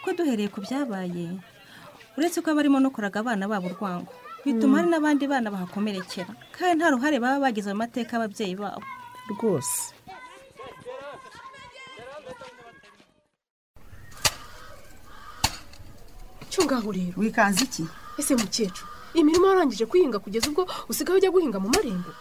Ko 0.04 0.08
duhereye 0.18 0.50
ku 0.54 0.60
byabaye 0.66 1.26
uretse 2.18 2.38
ko 2.44 2.48
abarimo 2.52 2.78
no 2.84 2.90
kuraga 2.96 3.18
abana 3.24 3.48
babo 3.52 3.68
urwango. 3.72 4.12
Bituma 4.44 4.76
hari 4.84 4.90
n'abandi 4.92 5.24
bana 5.32 5.48
bahakomerekera. 5.56 6.32
Kandi 6.56 6.74
nta 6.78 6.92
ruhare 6.94 7.18
baba 7.24 7.44
bagize 7.48 7.70
mu 7.72 7.80
mateka 7.84 8.12
y'ababyeyi 8.20 8.56
babo. 8.60 8.84
Rwose. 9.32 9.80
Cyo 16.50 16.62
ngaho 16.66 16.90
rero 16.92 17.14
wikanze 17.18 17.64
iki? 17.66 17.86
Ese 18.20 18.36
mukecuru? 18.36 18.88
Imirimo 19.14 19.48
warangije 19.48 19.86
kuyihinga 19.86 20.20
kugeza 20.20 20.50
ubwo 20.50 20.64
usigaye 20.90 21.18
ujya 21.18 21.32
guhinga 21.34 21.60
mu 21.64 21.70
marembo? 21.74 22.12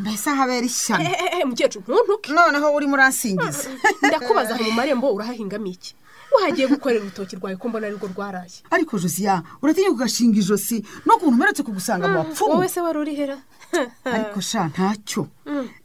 Mbese 0.00 0.30
habera 0.30 0.66
ishyano 0.66 1.04
eee 1.04 1.44
mukecuru 1.44 1.84
ntuntuke 1.84 2.32
noneho 2.32 2.66
urimo 2.74 2.94
uransingiza 2.94 3.68
ndakubaza 4.02 4.54
aho 4.54 4.64
mu 4.64 4.72
marembo 4.72 5.06
urahahingamo 5.12 5.66
iki? 5.66 5.94
Wahagiye 6.34 6.66
gukorera 6.68 7.02
urutoki 7.04 7.36
rwawe 7.36 7.56
ko 7.56 7.68
mbona 7.68 7.86
arirwo 7.86 8.06
rwaraye 8.12 8.58
ariko 8.70 8.98
josiya 8.98 9.42
uratinya 9.62 9.90
ugashinga 9.90 10.38
ijosi 10.38 10.76
n'ukuntu 11.06 11.34
umeretse 11.36 11.62
kugusanga 11.62 12.08
mu 12.08 12.16
bapfumu 12.18 12.52
wowe 12.58 12.68
se 12.68 12.80
wari 12.80 12.98
urihera 12.98 13.36
ariko 14.14 14.40
sha 14.40 14.68
ntacyo. 14.68 15.26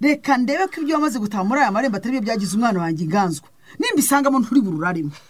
Reka 0.02 0.38
ndebe 0.38 0.68
ko 0.68 0.82
ibyo 0.82 0.96
wamaze 0.96 1.20
gutaha 1.20 1.44
muri 1.44 1.62
aya 1.62 1.72
marembo 1.72 1.98
atari 1.98 2.14
byo 2.18 2.22
byagize 2.26 2.54
umwana 2.58 2.80
wanjye 2.82 3.04
inganzwa 3.06 3.48
nimba 3.80 4.00
isangamo 4.04 4.40
nturi 4.40 4.62
bururarimo. 4.62 5.12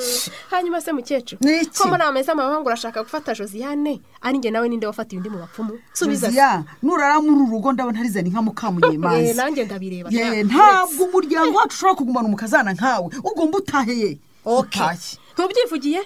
hanyuma 0.52 0.80
se 0.80 0.92
mukecuru 0.92 1.40
ko 1.76 1.88
muri 1.88 2.02
ameza 2.02 2.32
amahanga 2.32 2.66
urashaka 2.66 3.02
gufata 3.02 3.34
josiane? 3.34 4.00
Ari 4.22 4.38
njye 4.38 4.50
nawe 4.50 4.68
ninde 4.68 4.86
wafatiye 4.86 5.18
undi 5.18 5.30
mu 5.30 5.38
bapfumu? 5.38 5.78
Subiza 5.92 6.26
josiya 6.26 6.64
nurara 6.82 7.20
muri 7.20 7.40
uru 7.40 7.50
rugo 7.52 7.72
ndabona 7.72 7.98
harizana 7.98 8.28
inka 8.28 8.40
Eh, 8.40 8.44
mukamunyemazi 8.44 9.34
nanjye 9.34 9.64
ndabireba 9.64 10.10
ntabwo 10.44 11.04
umuryango 11.04 11.58
wacu 11.58 11.74
ushobora 11.74 11.94
kugumana 11.94 12.26
umukazana 12.28 12.72
nkawe. 12.72 13.08
Ugomba 13.24 13.58
utahe 13.58 13.94
ye. 13.98 14.10
Utashye 14.44 15.18
ntubyivugiye 15.34 16.00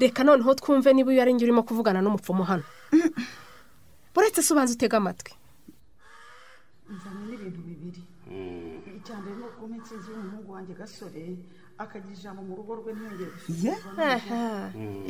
reka 0.00 0.24
noneho 0.24 0.54
twumve 0.54 0.92
niba 0.92 1.10
uyu 1.10 1.22
ari 1.22 1.32
njye 1.32 1.44
urimo 1.44 1.62
kuvugana 1.62 2.00
n'umupfumu 2.02 2.42
hano. 2.44 2.62
Uretse 4.16 4.42
se 4.42 4.52
ubanza 4.52 4.74
utega 4.74 4.96
amatwi. 4.96 5.32
Nzana 6.90 7.20
n'ibintu 7.28 7.60
bibiri. 7.66 8.02
Icya 8.98 9.16
mbere 9.20 9.36
ni 9.36 9.44
uko 9.48 9.62
intsinzi 9.76 10.08
y'umuhungu 10.12 10.52
wanjye 10.52 10.74
gasore 10.80 11.22
akagira 11.82 12.12
ijambo 12.18 12.40
mu 12.48 12.52
rugo 12.58 12.72
rwe 12.80 12.90
ntiyongere 12.92 13.32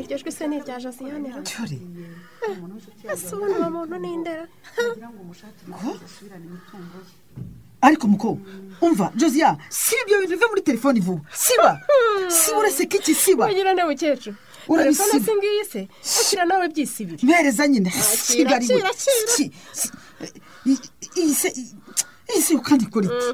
iryo 0.00 0.16
jwi 0.20 0.32
se 0.36 0.44
ni 0.48 0.56
irya 0.58 0.76
josiane? 0.82 1.28
Ra 1.34 1.42
cyore 1.48 1.78
ese 3.12 3.32
ubundi 3.34 3.54
uwo 3.60 3.70
muntu 3.74 3.94
ni 4.02 4.10
indera 4.16 4.44
ariko 7.86 8.04
muko 8.12 8.38
umva 8.84 9.06
josiya 9.18 9.56
siba 9.68 10.00
ibyo 10.04 10.16
bintu 10.20 10.34
bive 10.36 10.46
muri 10.52 10.62
telefoni 10.62 11.00
vuba. 11.00 11.22
Siba. 11.44 11.70
Siba 12.28 12.58
uretse 12.60 12.84
ko 12.90 12.96
iki 13.00 13.14
siba? 13.14 13.44
Ugira 13.50 13.72
nde 13.72 13.84
mukecuru? 13.88 14.36
Urabisiba. 14.68 15.04
telefone 15.10 15.24
si 15.24 15.32
ngiyi 15.38 15.64
se? 15.72 15.80
Akira 16.20 16.44
nawe 16.44 16.68
byisibire 16.72 17.20
mpereza 17.26 17.64
nyine. 17.68 17.88
Akira, 17.88 18.60
sigari 18.60 18.66
we. 18.74 18.82
si- 19.32 19.52
iyi 21.20 21.34
se 21.34 21.48
iyi 22.34 22.42
se 22.42 22.52
kandi 22.68 22.84
ikora 22.84 23.06
iki 23.06 23.28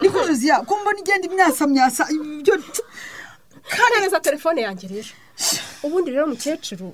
niko 0.00 0.18
josiya 0.26 0.56
ko 0.66 0.72
mbona 0.80 0.98
igenda 1.02 1.24
imyasamyasa 1.28 2.02
ibyo 2.16 2.54
kaneza 3.76 4.20
telefone 4.20 4.60
yanjye 4.66 4.86
rero. 4.88 5.12
Ubundi 5.86 6.10
rero 6.10 6.26
mukecuru 6.26 6.86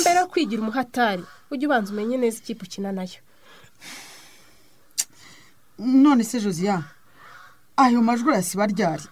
mbere 0.00 0.18
yo 0.20 0.26
kwigira 0.32 0.60
umuhatari 0.62 1.24
ujye 1.52 1.66
ubanza 1.66 1.92
umenye 1.92 2.16
neza 2.16 2.38
ikipe 2.40 2.62
ukina 2.64 2.92
na 2.92 3.02
yo. 3.10 3.18
None 5.78 6.24
se 6.24 6.40
josiya 6.40 6.82
ayo 7.76 8.02
majwi 8.02 8.28
urayasiba 8.28 8.66
ryari? 8.66 9.06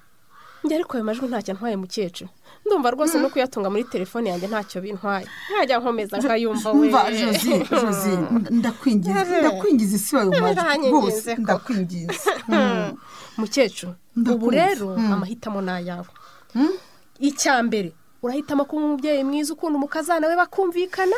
Njye 0.64 0.74
ariko 0.76 0.92
ayo 0.96 1.04
majwi 1.04 1.26
ntacyo 1.28 1.54
ntwaye 1.54 1.76
mukecuru. 1.76 2.30
Ndumva 2.66 2.90
rwose 2.90 3.18
no 3.18 3.28
kuyatunga 3.30 3.70
muri 3.70 3.84
telefone 3.84 4.30
yanjye 4.30 4.46
ntacyo 4.48 4.80
bintwaye. 4.82 5.26
Ntajya 5.52 5.78
nkomeza 5.78 6.18
nkayumva 6.18 6.68
we. 6.72 6.78
Umva 6.80 7.10
josi 7.12 7.48
josi 7.70 8.12
ndakwingiza 8.50 9.24
ndakwingiza 9.40 9.96
isi 9.96 10.16
wawe 10.16 10.40
majwi 10.40 10.62
Uranyinginze 10.62 10.90
rwose 11.00 11.30
ndakwingiza 11.36 12.30
Mm. 12.48 12.96
mukecuru 13.36 13.92
ubu 14.32 14.50
rero 14.50 14.96
Mm. 14.96 15.12
amahitamo 15.12 15.60
ni 15.62 15.70
ayawe. 15.70 16.06
Icya 17.20 17.62
mbere 17.62 17.92
urahitamo 18.22 18.64
kuba 18.64 18.82
umubyeyi 18.84 19.24
mwiza 19.24 19.52
ukunda 19.54 19.76
umukazana 19.78 20.26
we 20.28 20.36
bakumvikana. 20.36 21.16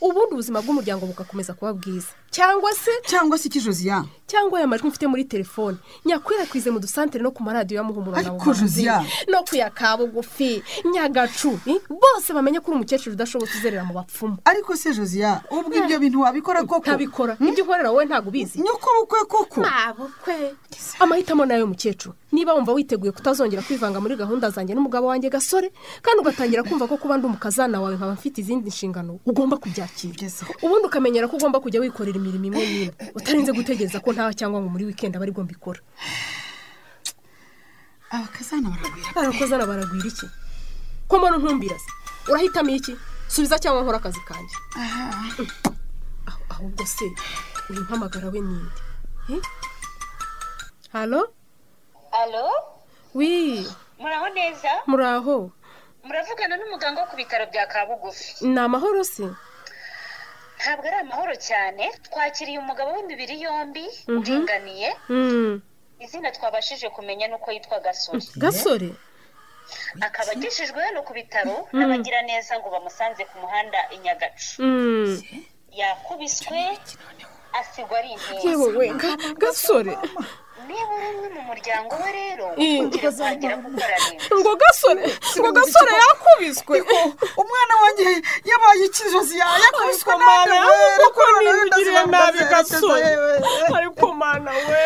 Ubundi 0.00 0.32
ubuzima 0.36 0.60
bw'umuryango 0.62 1.06
bugakomeza 1.06 1.54
kuba 1.56 1.72
bwiza. 1.72 2.12
Cyangwa 2.30 2.72
se? 2.72 2.90
Cyangwa 3.06 3.38
se 3.38 3.48
iki 3.48 3.60
josiya 3.60 4.04
cyangwa 4.26 4.58
aya 4.58 4.66
majwi 4.66 4.88
mfite 4.88 5.06
muri 5.06 5.24
telefone. 5.24 5.76
Nyakwirakwize 6.04 6.70
mu 6.70 6.78
dusantere 6.80 7.22
no 7.22 7.30
ku 7.30 7.42
maradiyo 7.42 7.78
ya 7.78 7.84
muhumuro 7.84 8.16
na 8.16 8.22
Josiya. 8.54 9.04
no 9.28 9.42
ku 9.48 9.54
ya 9.56 9.70
kabugufi 9.70 10.62
nyagacu. 10.92 11.60
Eh, 11.66 11.78
bose 11.88 12.32
bamenye 12.34 12.60
ko 12.60 12.70
uri 12.70 12.76
umukecuru 12.82 13.14
udashobotse 13.14 13.58
uzerera 13.58 13.84
mu 13.84 13.94
bapfumu. 13.94 14.36
Ariko 14.44 14.76
se 14.76 14.90
josiya 14.94 15.42
ubwo 15.50 15.74
ibyo 15.74 15.98
bintu 15.98 16.20
wabikora 16.20 16.64
koko? 16.66 16.82
Ntabikora. 16.82 17.36
Ibyo 17.40 17.64
unkorera 17.64 17.90
wowe 17.90 18.04
ntabwo 18.04 18.28
ubizi. 18.28 18.58
Nyoko 18.60 18.90
bukwe 19.00 19.20
koko? 19.30 19.60
Ntabukwe 19.62 20.54
amahitamo 20.98 21.46
ni 21.46 21.52
ayo 21.54 21.66
mukecuru. 21.66 22.14
Niba 22.32 22.54
wumva 22.54 22.72
witeguye 22.72 23.12
kutazongera 23.12 23.62
kwivanga 23.62 24.00
muri 24.00 24.16
gahunda 24.16 24.50
zanjye 24.50 24.74
n'umugabo 24.74 25.06
wanjye 25.06 25.30
gasore 25.30 25.70
kandi 26.02 26.20
ugatangira 26.20 26.62
kumva 26.66 26.86
ko 26.90 26.96
kuba 26.98 27.16
ndi 27.16 27.26
umukazana 27.26 27.80
wawe 27.80 27.94
nkaba 27.96 28.12
mfite 28.18 28.38
izindi 28.42 28.68
nshingano 28.68 29.20
ugomba 29.26 29.56
kubyakira. 29.56 30.26
Ubundi 30.62 30.86
ukamenyera 30.90 31.28
ko 31.30 31.36
ugomba 31.38 31.60
kujya 31.62 31.80
wikorera 31.80 32.15
imirimo 32.18 32.46
imwe 32.48 32.60
n'imwe 32.66 32.90
utarinze 33.18 33.50
gutegereza 33.52 34.00
ko 34.00 34.08
ntawe 34.12 34.32
cyangwa 34.38 34.60
ngo 34.60 34.68
muri 34.72 34.84
wikendi 34.88 35.16
aba 35.16 35.24
ari 35.24 35.32
bwo 35.34 35.42
mbikora. 35.44 35.80
Abakazana 38.10 38.68
baragwira 38.70 39.08
barakozana 39.16 39.64
baragwira 39.66 40.06
iki? 40.08 40.26
Ko 41.08 41.14
mbona 41.18 41.36
ntumbira 41.38 41.76
se? 41.78 41.90
Urahitamo 42.30 42.70
iki? 42.70 42.92
Subiza 43.28 43.58
cyangwa 43.58 43.82
nkora 43.82 43.98
akazi 43.98 44.20
kanjye. 44.28 44.56
Ah, 44.78 45.26
ahubwo 46.54 46.86
se 46.86 47.06
uyu 47.70 47.82
mpamagara 47.82 48.28
we 48.32 48.40
ninde 48.40 48.80
Eh? 49.28 49.42
halo? 50.94 51.34
Alo 52.14 52.46
wi 53.14 53.66
muraho 53.98 54.28
neza? 54.34 54.70
Muraho. 54.86 55.50
Muravugana 56.06 56.54
n'umuganga 56.56 57.02
wo 57.02 57.06
ku 57.10 57.16
bitaro 57.18 57.44
bya 57.50 57.66
kabugufi. 57.66 58.46
Ni 58.46 58.54
amahoro 58.60 59.02
se. 59.04 59.26
Ntabwo 60.58 60.84
ari 60.88 60.96
amahoro 61.04 61.34
cyane. 61.48 61.84
Twakiriye 62.06 62.58
umugabo 62.58 62.90
w'imibiri 62.96 63.34
yombi 63.44 63.84
Mhm. 64.08 64.18
uringaniye. 64.18 64.88
Mm. 65.08 65.60
izina 66.04 66.28
twabashije 66.36 66.88
kumenya 66.96 67.28
nuko 67.28 67.48
yitwa 67.54 67.80
gasore. 67.80 68.20
Gasore? 68.36 68.90
Akaba 70.00 70.32
agejejwe 70.32 70.80
hano 70.86 71.00
ku 71.02 71.12
bitaro 71.18 71.56
Mm. 71.72 71.78
n'abagiraneza 71.80 72.52
ngo 72.60 72.68
bamusanze 72.74 73.22
ku 73.30 73.36
muhanda 73.42 73.80
i 73.94 73.98
nyagacu. 74.04 74.62
Mm. 74.62 75.22
yakubiswe 75.80 76.60
asigwa 77.60 77.98
ari 77.98 78.10
inteza 78.16 78.66
Ga- 79.02 79.34
gasore. 79.42 79.92
Niba 80.68 80.92
uri 80.96 81.06
umwe 81.12 81.28
mu 81.36 81.42
muryango 81.50 81.92
we 82.02 82.08
rero 82.18 82.46
Mm. 82.56 82.78
kugira 82.88 83.10
kuhagera 83.16 83.54
gukora 83.64 83.96
neza 84.04 84.34
ngo 84.40 84.52
gasore 84.62 85.02
ngo 85.38 85.48
gasore 85.58 85.92
yakubiswe. 86.02 86.76
Umwana 87.42 87.74
wanjye 87.82 88.04
yabaye 88.50 88.82
ikijozi 88.88 89.34
yakubiswe 89.42 90.12
nabi 90.22 90.56
kuko 91.00 91.20
nibugiriye 91.44 92.02
nabi 92.12 92.40
gasore. 92.52 93.10
ariko 93.76 94.04
mana 94.20 94.50
we. 94.68 94.84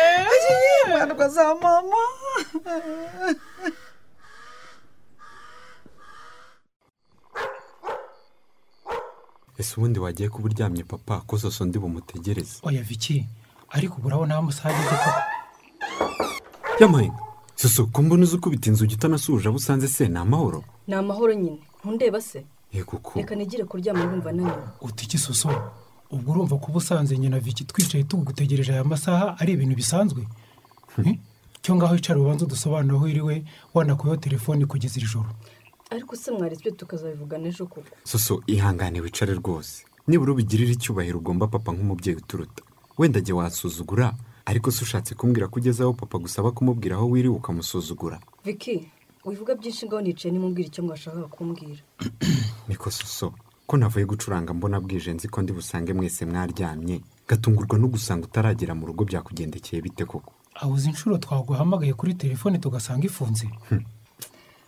Mwana 0.89 1.27
za 1.35 1.55
mama. 1.63 2.01
Ese 9.59 9.73
ubundi 9.77 9.99
wagiye 9.99 10.29
kuba 10.29 10.45
uryamye 10.49 10.83
papa? 10.83 11.21
Ko 11.27 11.37
soso 11.37 11.65
ndi 11.65 11.77
bumutegereze? 11.79 12.55
Oya 12.63 12.81
viki 12.89 13.25
ariko 13.75 13.93
ubu 13.97 14.07
urabona 14.07 14.33
aho 14.33 14.43
amasaha 14.43 14.69
ageze 14.69 14.95
ko 15.03 15.09
yamaye 16.79 17.11
soso 17.55 17.85
ko 17.87 18.01
mbona 18.01 18.23
uzi 18.23 18.35
ukubita 18.35 18.69
inzugi 18.69 18.95
utanasuje 18.95 19.47
abo 19.49 19.57
usanze 19.57 19.87
se 19.87 20.07
ni 20.07 20.17
amahoro 20.17 20.63
ni 20.87 20.93
amahoro 20.95 21.33
nyine 21.33 21.59
ntundeba 21.83 22.21
se. 22.21 22.45
Yego 22.73 22.97
ko 22.97 23.11
reka 23.19 23.35
nigire 23.35 23.63
kuryama 23.65 24.05
numva 24.05 24.31
naniwe 24.31 24.63
uti 24.81 25.05
iki 25.05 25.17
soso 25.17 25.49
ubwo 26.11 26.31
urumva 26.31 26.57
kuba 26.57 26.77
usanze 26.77 27.17
nyina 27.17 27.39
viki 27.39 27.63
twicaye 27.65 28.03
tugutegereje 28.03 28.71
aya 28.73 28.83
masaha 28.83 29.35
ari 29.39 29.53
ibintu 29.53 29.75
bisanzwe? 29.75 30.27
Hmm? 30.95 31.17
cyo 31.61 31.75
ngaho 31.75 31.95
icara 31.95 32.19
ubanza 32.19 32.45
udusobanura 32.45 32.97
aho 32.97 33.07
iriwe 33.07 33.43
wanakuyeho 33.73 34.17
telefoni 34.17 34.65
kugeza 34.65 34.97
iri 34.99 35.07
joro. 35.13 35.29
Ariko 35.89 36.15
se 36.15 36.31
mwarizwe 36.31 36.71
tukazabivugana 36.71 37.47
ejo 37.47 37.65
koko? 37.65 37.87
Soso 38.03 38.41
ihangane 38.47 38.99
wicare 39.01 39.33
rwose. 39.33 39.85
Nibura 40.07 40.31
ubigirire 40.33 40.71
icyubahiro 40.71 41.17
ugomba 41.19 41.47
papa 41.47 41.71
nk'umubyeyi 41.71 42.17
uturuta. 42.17 42.63
Wenda 42.97 43.19
jye 43.21 43.33
wasuzugura 43.33 44.13
ariko 44.45 44.71
se 44.71 44.83
ushatse 44.83 45.15
kumbwira 45.15 45.47
ko 45.47 45.59
ugeze 45.59 45.83
aho 45.83 45.93
papa 45.93 46.17
gusaba 46.17 46.51
kumubwira 46.51 46.95
aho 46.95 47.09
wiriwe 47.09 47.35
ukamusuzugura. 47.35 48.19
Viki 48.45 48.87
wivuga 49.25 49.55
byinshi 49.55 49.85
ngaho 49.85 50.01
nicaye 50.01 50.31
nimubwira 50.33 50.67
icyo 50.67 50.83
mwashakaga 50.83 51.27
kumbwira. 51.27 51.81
Niko 52.67 52.91
soso. 52.91 53.33
Ko 53.67 53.77
navuye 53.77 54.05
gucuranga 54.05 54.53
mbona 54.53 54.79
bwije 54.79 55.13
nzi 55.13 55.27
ko 55.27 55.41
ndi 55.41 55.53
busange 55.53 55.93
mwese 55.93 56.25
mwaryamye. 56.25 57.01
Gatungurwa 57.27 57.77
no 57.79 57.87
gusanga 57.87 58.25
utaragera 58.27 58.75
mu 58.75 58.85
rugo 58.87 59.05
byakugendekeye 59.05 59.81
bite 59.81 60.05
koko? 60.05 60.33
Abuze 60.55 60.89
inshuro 60.89 61.17
twaguhamagaye 61.17 61.93
kuri 61.93 62.13
telefone 62.13 62.57
tugasanga 62.57 63.05
ifunze. 63.05 63.47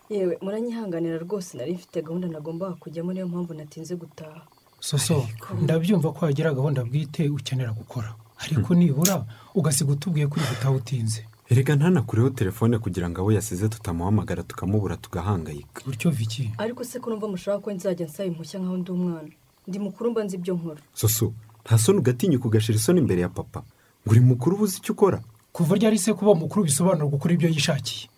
Yewe 0.09 0.37
muranyihanganira 0.41 1.17
rwose 1.17 1.57
nari 1.57 1.73
mfite 1.73 2.01
gahunda 2.01 2.27
nagombaga 2.27 2.75
kujyamo 2.75 3.13
niyo 3.13 3.27
mpamvu 3.27 3.53
natinze 3.53 3.95
gutaha. 3.95 4.41
Soso 4.79 5.27
ndabyumva 5.61 6.11
ko 6.11 6.25
wagira 6.25 6.53
gahunda 6.53 6.83
bwite 6.83 7.29
ukenera 7.29 7.71
gukora. 7.71 8.15
Ariko 8.37 8.73
nibura 8.75 9.25
ugasiga 9.55 9.91
utubwiye 9.91 10.27
kuri 10.27 10.45
gutaha 10.49 10.71
utinze 10.71 11.25
erega 11.49 11.75
ntanakureho 11.75 12.29
telefone 12.29 12.79
kugira 12.79 13.09
ngo 13.09 13.21
abo 13.21 13.31
yasize 13.31 13.69
tutamuhamagara 13.69 14.43
tukamubura 14.43 14.97
tugahangayika. 14.97 15.81
Bityo 15.87 16.11
viki 16.11 16.51
ariko 16.57 16.83
se 16.83 16.99
ko 16.99 17.09
numva 17.09 17.27
mushaka 17.27 17.59
ko 17.59 17.71
nzajya 17.71 18.05
nsaba 18.07 18.27
impushya 18.27 18.59
nkaho 18.59 18.77
ndi 18.77 18.91
umwana? 18.91 19.29
Ndi 19.67 19.79
mukuru 19.79 20.11
mba 20.11 20.23
nzi 20.23 20.35
ibyo 20.35 20.53
nkora. 20.55 20.81
Soso 20.93 21.33
nta 21.65 21.77
soni 21.77 21.99
ugatinyuka 21.99 22.45
ugashira 22.47 22.77
isoni 22.77 22.99
imbere 22.99 23.21
ya 23.21 23.29
papa. 23.29 23.59
Ngo 24.03 24.11
uri 24.11 24.19
mukuru 24.19 24.55
ubuze 24.55 24.77
icyo 24.77 24.93
ukora? 24.93 25.21
Kuva 25.53 25.75
ryari 25.75 25.99
se 25.99 26.13
kuba 26.13 26.35
mukuru 26.35 26.65
bisobanura 26.65 27.05
gukora 27.07 27.33
ibyo 27.33 27.49
yishakiye? 27.49 28.09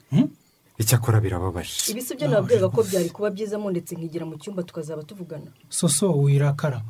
Icyakora 0.78 1.22
birababaje. 1.22 1.92
Ibi 1.92 2.02
si 2.02 2.16
byo 2.16 2.28
nababwiraga 2.28 2.70
ko 2.70 2.84
byari 2.84 3.10
kuba 3.10 3.30
byiza 3.30 3.58
ndetse 3.58 3.96
nkigira 3.96 4.26
mu 4.26 4.36
cyumba 4.42 4.64
tukazaba 4.64 5.04
tuvugana. 5.04 5.52
Soso 5.70 6.12
wirakara 6.18 6.82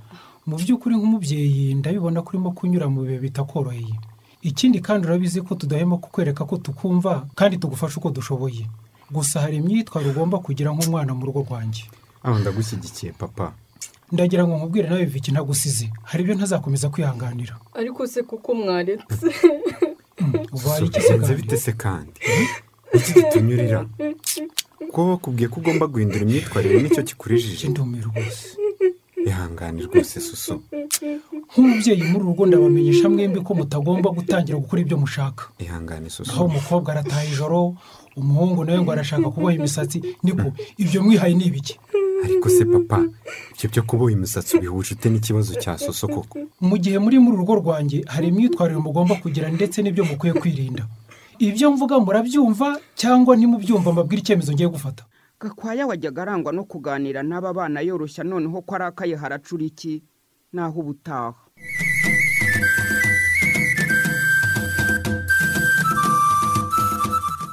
mu 0.46 0.56
by'ukuri 0.62 0.96
nk'umubyeyi 0.96 1.74
ndabibona 1.80 2.22
ko 2.22 2.30
urimo 2.34 2.52
kunyura 2.58 2.88
mu 2.90 3.02
bihe 3.06 3.20
bitakoroheye. 3.20 3.96
Ikindi 4.46 4.78
kandi 4.80 5.08
urabizi 5.08 5.42
ko 5.42 5.56
tudahema 5.58 5.98
kukwereka 5.98 6.46
ko 6.46 6.58
tukumva 6.58 7.26
kandi 7.36 7.58
tugufasha 7.58 7.98
uko 7.98 8.10
dushoboye. 8.14 8.66
Gusa 9.12 9.42
hari 9.42 9.58
imyitwarire 9.58 10.12
ugomba 10.14 10.38
kugira 10.40 10.70
nk'umwana 10.74 11.14
mu 11.18 11.26
rugo 11.26 11.40
rwanjye. 11.50 11.84
Aho 12.24 12.40
ndagushyigikiye 12.40 13.12
papa. 13.18 13.54
Ndagira 14.12 14.46
ngo 14.46 14.58
nkubwire 14.58 14.90
nawe 14.90 15.06
viki 15.06 15.32
ntagusize 15.34 15.90
hari 16.04 16.24
ibyo 16.24 16.36
ntazakomeza 16.38 16.90
kwihanganira. 16.94 17.58
Ariko 17.74 18.06
se 18.08 18.22
kuko 18.24 18.54
mwaretse. 18.56 19.26
Kandi? 20.64 21.34
bite 21.36 21.58
se 21.58 21.72
kandi? 21.74 22.14
Iki 22.94 23.12
gitunyurira 23.14 23.86
kuba 24.92 25.08
bakubwiye 25.18 25.48
ko 25.50 25.60
ugomba 25.60 25.88
guhindura 25.90 26.22
imyitwarire 26.22 26.82
ni 26.82 26.90
cyo 26.94 27.04
kikurijije. 27.04 27.68
Ndumiwe 27.70 28.04
rwose. 28.06 28.58
Ihangane 29.30 29.80
rwose 29.88 30.20
soso 30.28 30.54
nk'umubyeyi 31.52 32.04
muri 32.04 32.24
uru 32.24 32.30
rugo 32.30 32.44
ndabamenyesha 32.46 33.10
mwembi 33.10 33.40
ko 33.46 33.52
mutagomba 33.60 34.10
gutangira 34.18 34.58
gukora 34.58 34.82
ibyo 34.82 34.98
mushaka. 34.98 35.44
Ihangane 35.60 36.10
soso 36.10 36.32
aho 36.32 36.46
umukobwa 36.46 36.88
arataha 36.92 37.26
ijoro 37.32 37.76
umuhungu 38.20 38.64
nawe 38.66 38.80
ngo 38.82 38.92
arashaka 38.92 39.30
kuboha 39.30 39.54
imisatsi 39.54 39.98
niko 40.24 40.48
ibyo 40.78 41.04
mwihaye 41.04 41.34
ni 41.36 41.46
ibiki? 41.46 41.80
Ariko 42.26 42.50
se 42.50 42.66
papa 42.66 42.98
ibyo 43.54 43.68
byo 43.72 43.84
kuboha 43.84 44.12
imisatsi 44.12 44.58
ubihuje 44.58 44.94
ute? 44.94 45.08
N'ikibazo 45.10 45.54
cya 45.62 45.78
soso 45.78 46.08
koko. 46.08 46.40
Mu 46.62 46.76
gihe 46.78 46.98
muri 47.00 47.20
muri 47.20 47.36
urugo 47.38 47.56
rwanjye 47.62 48.04
hari 48.14 48.28
imyitwarire 48.28 48.80
mugomba 48.80 49.16
kugira 49.16 49.48
ndetse 49.52 49.78
n'ibyo 49.82 50.04
mukwiye 50.06 50.34
kwirinda. 50.34 50.84
Ibyo 51.40 51.72
mvuga 51.72 52.00
murabyumva 52.00 52.68
cyangwa 52.96 53.36
ntimubyumva 53.36 53.92
mbabwire 53.92 54.22
icyemezo 54.22 54.52
ngiye 54.54 54.70
gufata. 54.70 55.04
Gakwaya 55.46 55.88
wajyaga 55.88 56.22
arangwa 56.22 56.52
no 56.54 56.64
kuganira 56.72 57.22
n'aba 57.24 57.54
bana 57.54 57.80
yoroshya 57.88 58.24
noneho 58.26 58.58
ko 58.66 58.72
arakaye 58.76 59.16
haracura 59.22 59.64
iki? 59.72 59.94
Naho 60.54 60.78
ubutaha. 60.82 61.42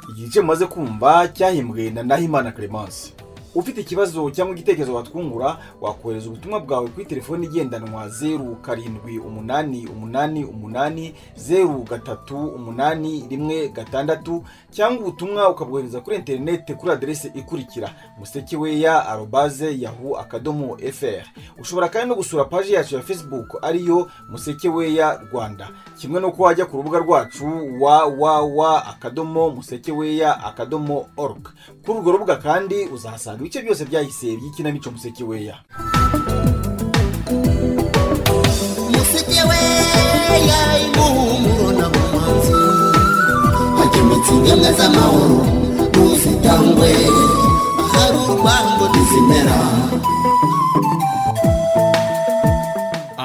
Igice 0.09 0.41
mumaze 0.41 0.65
kumva 0.65 1.27
cyahimbwe 1.27 1.89
na 1.89 2.03
Nahimana 2.03 2.51
Clemence 2.51 3.13
ufite 3.55 3.81
ikibazo 3.81 4.29
cyangwa 4.31 4.55
igitekerezo 4.55 4.95
watwungura 4.95 5.57
wakohereza 5.81 6.27
ubutumwa 6.29 6.59
bwawe 6.59 6.87
kuri 6.87 7.05
telefoni 7.05 7.45
igendanwa 7.45 8.09
zeru 8.09 8.55
karindwi 8.55 9.19
umunani 9.19 9.87
umunani 9.87 10.45
umunani 10.45 11.15
zeru 11.35 11.83
gatatu 11.89 12.37
umunani 12.37 13.27
rimwe 13.29 13.69
gatandatu 13.69 14.43
cyangwa 14.71 15.01
ubutumwa 15.01 15.49
ukabwohereza 15.49 16.01
kuri 16.01 16.15
interineti 16.15 16.73
kuri 16.73 16.91
aderesi 16.91 17.27
ikurikira. 17.35 17.89
Musekeweya 18.19 19.07
arobaze 19.07 19.79
yahu 19.79 20.17
akadomo 20.17 20.77
fr. 20.77 21.23
Ushobora 21.61 21.89
kandi 21.89 22.09
no 22.09 22.15
gusura 22.15 22.45
paji 22.45 22.73
yacu 22.73 22.95
ya 22.95 23.01
facebook 23.01 23.57
ariyo 23.61 24.07
musekeweya 24.29 25.21
rwanda. 25.31 25.69
Kimwe 25.97 26.21
n'uko 26.21 26.43
wajya 26.43 26.65
ku 26.65 26.77
rubuga 26.77 26.99
rwacu 26.99 27.45
www 27.81 28.61
akadomo 28.65 29.49
musekeweya 29.49 30.43
akadomo 30.43 31.05
org. 31.17 31.47
Kuri 31.85 31.99
urwo 31.99 32.11
rubuga 32.11 32.35
kandi 32.35 32.85
uzahasanga 32.85 33.42
ibice 33.43 33.59
byose 33.65 33.83
byahise 33.89 34.27
by'ikinamico 34.39 34.87
musekeweya 34.95 35.55
musekeweya 38.93 40.59
impumuro 40.83 41.67
n'abahanzi 41.79 42.53
hagemetse 43.77 44.31
ingemwe 44.37 44.69
z'amahoro 44.77 45.39
ntuzitangwe 45.91 46.91
ahari 47.83 48.17
urwango 48.31 48.83
ntizimera 48.91 49.57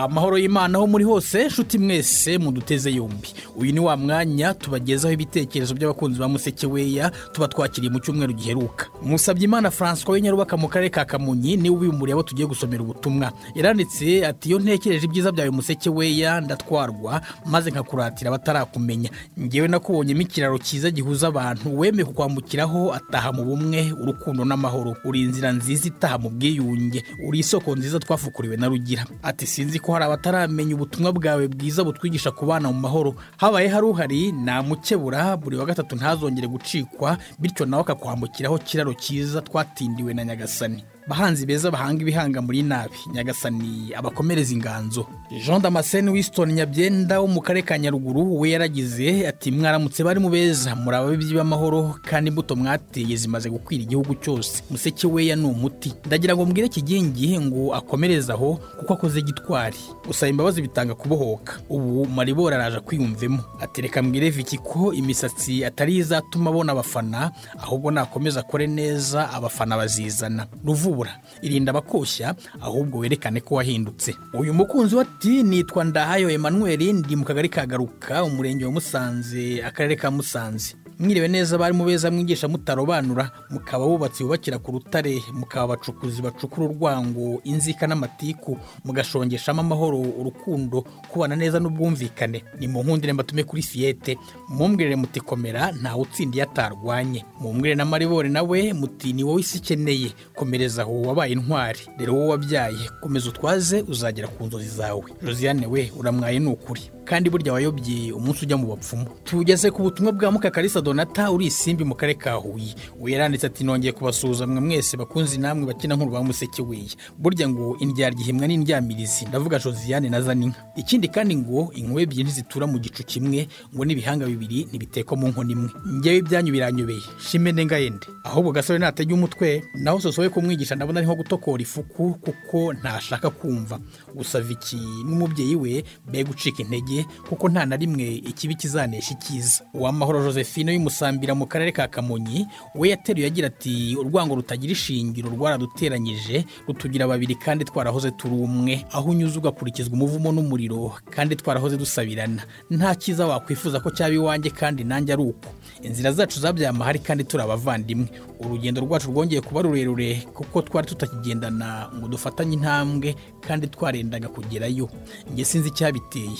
amahoro 0.04 0.38
y'imana 0.38 0.78
aho 0.78 0.86
muri 0.86 1.04
hose 1.04 1.46
nshuti 1.46 1.78
mwese 1.78 2.38
muduteze 2.38 2.92
yombi. 2.92 3.28
Uyu 3.56 3.72
ni 3.72 3.80
wa 3.80 3.96
mwanya 3.96 4.54
tubagezaho 4.54 5.12
ibitekerezo 5.14 5.74
by'abakunzi 5.74 6.18
ba 6.20 6.28
musekeweya 6.28 7.10
tuba 7.32 7.48
twakiriye 7.48 7.92
mu 7.92 7.98
cyumweru 8.00 8.32
giheruka. 8.32 8.86
Musabye 9.02 9.44
imana 9.44 9.70
francois 9.70 10.08
w'inyarubaka 10.14 10.56
mu 10.56 10.68
karere 10.68 10.90
ka 10.90 11.04
kamonyi 11.04 11.56
ni 11.56 11.70
we 11.70 11.76
ubimburiye 11.76 12.12
abo 12.14 12.22
tugiye 12.22 12.46
gusomera 12.48 12.82
ubutumwa. 12.82 13.32
Yaranditse 13.54 14.26
ati 14.26 14.48
iyo 14.48 14.58
ntekereje 14.58 15.06
ibyiza 15.06 15.32
byawe 15.32 15.50
musekeweya 15.50 16.40
ndatwarwa 16.40 17.20
maze 17.46 17.70
nkakuratira 17.70 18.28
abatarakumenya 18.30 19.10
ngewe 19.40 19.68
nakubonyemo 19.68 20.20
ikiraro 20.22 20.58
cyiza 20.58 20.90
gihuza 20.90 21.28
abantu 21.28 21.78
wemeye 21.78 22.04
kukwambukiraho 22.04 22.94
ataha 22.94 23.32
mu 23.32 23.44
bumwe 23.44 23.92
urukundo 24.02 24.44
n'amahoro. 24.44 24.96
Uri 25.04 25.20
inzira 25.20 25.52
nziza 25.52 25.88
itaha 25.88 26.18
mu 26.18 26.30
bwiyunge. 26.30 27.02
Uri 27.28 27.38
isoko 27.38 27.76
nziza 27.76 27.98
twafukuriwe 27.98 28.56
na 28.56 28.68
rugira. 28.68 29.06
Ati 29.22 29.46
sinzi 29.46 29.78
ko 29.88 29.92
hari 29.96 30.04
abataramenya 30.04 30.74
ubutumwa 30.76 31.12
bwawe 31.16 31.48
bwiza 31.48 31.80
butwigisha 31.84 32.30
kubana 32.30 32.68
mu 32.68 32.80
mahoro. 32.80 33.14
Habaye 33.40 33.68
hari 33.72 33.86
uhari 33.86 34.32
namukebura 34.32 35.36
buri 35.36 35.56
wa 35.56 35.64
gatatu 35.66 35.96
ntazongere 35.96 36.44
gucikwa 36.48 37.16
bityo 37.40 37.64
nawe 37.66 37.80
akakwambukiraho 37.82 38.58
kiraro 38.58 38.92
cyiza 38.94 39.40
twatindiwe 39.40 40.14
na 40.14 40.24
nyagasani. 40.24 40.84
Bahanzi 41.08 41.46
beza 41.46 41.70
bahanga 41.70 42.02
ibihanga 42.02 42.42
muri 42.42 42.62
nabi. 42.62 42.94
Nyagasani 43.12 43.94
abakomereza 43.96 44.52
inganzo. 44.54 45.06
Jean 45.44 45.62
damascene 45.62 46.10
winston 46.10 46.52
nyabyenda 46.52 47.20
wo 47.20 47.26
mu 47.26 47.40
karere 47.40 47.62
ka 47.66 47.78
nyaruguru 47.78 48.40
we 48.40 48.50
yaragize 48.50 49.26
ati 49.28 49.50
mwaramutse 49.50 50.04
bari 50.04 50.20
mu 50.20 50.28
beza 50.30 50.76
muri 50.76 50.96
ababibyi 50.96 51.34
b'amahoro 51.34 51.96
kandi 52.04 52.28
imbuto 52.28 52.56
mwateye 52.56 53.16
zimaze 53.16 53.48
gukwira 53.50 53.82
igihugu 53.82 54.14
cyose. 54.14 54.62
Museke 54.70 55.06
weya 55.06 55.36
ni 55.36 55.46
umuti. 55.46 55.94
Ndagira 56.06 56.36
ngo 56.36 56.44
mbwire 56.46 56.68
kigingi 56.68 57.38
ngo 57.40 57.74
akomereze 57.74 58.32
aho 58.32 58.60
kuko 58.78 58.92
akoze 58.94 59.22
gitwari. 59.22 59.76
Gusaba 60.06 60.28
imbabazi 60.30 60.62
bitanga 60.62 60.94
kubohoka. 60.94 61.60
Ubu 61.68 62.06
maribora 62.06 62.56
araje 62.56 62.80
kwiyumvemo. 62.80 63.38
Ati 63.60 63.80
reka 63.82 64.02
mbwire 64.02 64.30
viki 64.30 64.58
ko 64.58 64.92
imisatsi 64.92 65.64
atari 65.64 65.96
izatuma 65.96 66.50
abona 66.50 66.72
abafana 66.72 67.30
ahubwo 67.58 67.90
nakomeza 67.90 68.40
akore 68.40 68.66
neza 68.66 69.30
abafana 69.32 69.76
bazizana. 69.76 70.46
Ruvubu. 70.64 70.97
Irinda 71.42 71.70
abakoshya 71.70 72.34
ahubwo 72.60 72.98
werekane 72.98 73.40
ko 73.40 73.54
wahindutse. 73.54 74.14
Uyu 74.32 74.54
mukunzi 74.54 74.96
we 74.96 75.02
ati 75.02 75.42
nitwa 75.42 75.84
ndahayo 75.84 76.30
Emmanuel 76.30 76.80
ndi 76.94 77.16
mu 77.16 77.24
kagari 77.24 77.48
ka 77.48 77.66
garuka 77.66 78.24
umurenge 78.24 78.64
wa 78.64 78.72
musanze 78.72 79.62
akarere 79.64 79.96
ka 79.96 80.10
musanze. 80.10 80.74
Mwiriwe 80.98 81.28
neza 81.28 81.58
bari 81.58 81.74
mu 81.74 81.84
beza 81.84 82.10
mwigisha 82.10 82.48
mutarobanura 82.48 83.30
mukaba 83.50 83.86
bubatsi 83.86 84.22
bubakira 84.24 84.58
ku 84.58 84.72
rutare 84.72 85.22
mukaba 85.32 85.64
abacukuzi 85.64 86.22
bacukura 86.22 86.66
urwango 86.66 87.40
inzika 87.44 87.86
n'amatiku 87.86 88.58
mugashongeshamo 88.84 89.60
amahoro 89.60 89.98
urukundo 90.00 90.82
kubana 90.82 91.36
neza 91.36 91.60
n'ubwumvikane. 91.60 92.44
Ni 92.58 92.66
mu 92.68 92.82
nkundire 92.82 93.12
mbatume 93.12 93.44
kuri 93.44 93.62
fiyete 93.62 94.18
mumbwirire 94.48 94.96
muti 94.96 95.20
komera 95.20 95.72
ntawe 95.72 96.02
utsindiye 96.02 96.42
atarwanye. 96.42 97.24
Mumbwire 97.40 97.74
na 97.74 97.84
maribore 97.84 98.28
nawe 98.28 98.72
muti 98.72 99.12
ni 99.12 99.22
wowe 99.24 99.40
isi 99.40 99.58
ikeneye 99.58 100.10
komereza 100.34 100.82
aho 100.82 101.02
wabaye 101.02 101.32
intwari. 101.32 101.80
Rero 101.98 102.14
wowe 102.14 102.28
wabyaye 102.28 102.90
komeza 103.00 103.28
utwaze 103.30 103.82
uzagera 103.86 104.28
ku 104.28 104.44
nzozi 104.46 104.68
zawe. 104.68 105.02
Josiane 105.22 105.66
we 105.66 105.92
uramwaye 105.98 106.38
ni 106.38 106.46
ukuri. 106.50 106.90
Kandi 107.08 107.30
burya 107.30 107.52
wayobye 107.52 108.12
umunsi 108.12 108.44
ujya 108.44 108.56
mu 108.60 108.66
bapfumu. 108.76 109.06
Tugeze 109.24 109.70
ku 109.70 109.82
butumwa 109.82 110.12
bwa 110.12 110.30
mukakarisa 110.32 110.80
donata 110.80 111.30
uri 111.32 111.46
isimbi 111.48 111.84
mu 111.84 111.94
karere 111.96 112.18
ka 112.18 112.32
huye. 112.36 112.74
We 113.00 113.12
yaranditse 113.12 113.46
ati 113.46 113.64
nongeye 113.64 113.92
kubasuhuza 113.92 114.46
mwe 114.46 114.60
mwese 114.60 114.96
bakunzi 114.96 115.38
namwe 115.40 115.66
bakina 115.66 115.96
nk'uru 115.96 116.10
ba 116.12 116.22
museke 116.22 116.62
weye 116.62 116.92
burya 117.18 117.48
ngo 117.48 117.76
indyarya 117.80 118.20
ihimwa 118.20 118.46
n'indyamirizi. 118.46 119.24
Ndavuga 119.26 119.58
josiane 119.58 120.08
na 120.08 120.20
zaninka. 120.20 120.60
Ikindi 120.76 121.08
kandi 121.08 121.36
ngo 121.36 121.72
inkuba 121.74 122.00
ebyiri 122.04 122.24
ntizitura 122.28 122.66
mu 122.68 122.76
gicu 122.78 123.00
kimwe 123.04 123.48
ngo 123.74 123.84
n'ibihanga 123.84 124.26
bibiri 124.28 124.64
ntibitekwa 124.68 125.16
mu 125.16 125.28
nkono 125.32 125.50
imwe. 125.50 125.70
Ngewe 125.88 126.16
ibyanyu 126.20 126.52
biranyobeye. 126.52 127.02
Shime 127.18 127.52
ndengayende 127.52 128.04
ahubwo 128.24 128.52
gasore 128.52 128.78
natajya 128.78 129.14
umutwe 129.16 129.64
naho 129.80 130.00
sosowe 130.00 130.28
kumwigisha 130.28 130.74
ndabona 130.76 131.00
ari 131.00 131.06
nko 131.08 131.16
gutokora 131.24 131.62
ifuku 131.62 132.14
kuko 132.20 132.72
ntashaka 132.76 133.30
kumva. 133.30 133.78
Gusa 134.14 134.40
viki 134.44 134.76
n'umubyeyi 135.08 135.56
we 135.56 135.84
be 136.10 136.24
gucika 136.24 136.60
intege. 136.62 136.97
Kuko 137.28 137.48
nta 137.48 137.66
na 137.66 137.76
rimwe 137.76 138.04
ikibi 138.24 138.54
kizanesha 138.54 139.14
icyiza. 139.14 139.64
Uwamahoro 139.74 140.22
josephine 140.24 140.72
y'umusambira 140.74 141.34
mu 141.34 141.46
karere 141.46 141.72
ka 141.72 141.88
kamonyi 141.88 142.46
we 142.74 142.88
yateruye 142.88 143.26
agira 143.26 143.46
ati 143.48 143.96
urwango 144.00 144.34
rutagira 144.34 144.72
ishingiro 144.72 145.30
rwaraduteranyije 145.30 146.44
rutugira 146.66 147.06
babiri 147.08 147.34
kandi 147.34 147.64
twarahoze 147.64 148.10
turi 148.10 148.34
umwe. 148.34 148.84
Aho 148.92 149.10
unyuze 149.10 149.38
ugakurikizwa 149.38 149.92
umuvumo 149.94 150.32
n'umuriro 150.32 150.92
kandi 151.10 151.36
twarahoze 151.36 151.76
dusabirana. 151.76 152.42
Nta 152.70 152.94
cyiza 152.94 153.26
wakwifuza 153.26 153.80
ko 153.80 153.90
cyaba 153.90 154.14
iwanjye 154.14 154.50
kandi 154.50 154.84
nanjye 154.84 155.12
ari 155.12 155.22
uko. 155.22 155.48
Inzira 155.82 156.12
zacu 156.12 156.40
zabyaye 156.40 156.68
amahari 156.68 156.98
kandi 156.98 157.24
turi 157.24 157.42
abavandimwe. 157.42 158.08
Urugendo 158.40 158.80
rwacu 158.80 159.10
rwongeye 159.10 159.40
kuba 159.40 159.62
rurerure 159.62 160.26
kuko 160.34 160.62
twari 160.62 160.86
tutakigendana 160.86 161.88
ngo 161.96 162.08
dufatanye 162.08 162.54
intambwe 162.54 163.14
kandi 163.40 163.66
twarendaga 163.66 164.28
kugerayo. 164.28 164.88
Njye 165.32 165.44
sinzi 165.44 165.68
icyabiteye. 165.68 166.38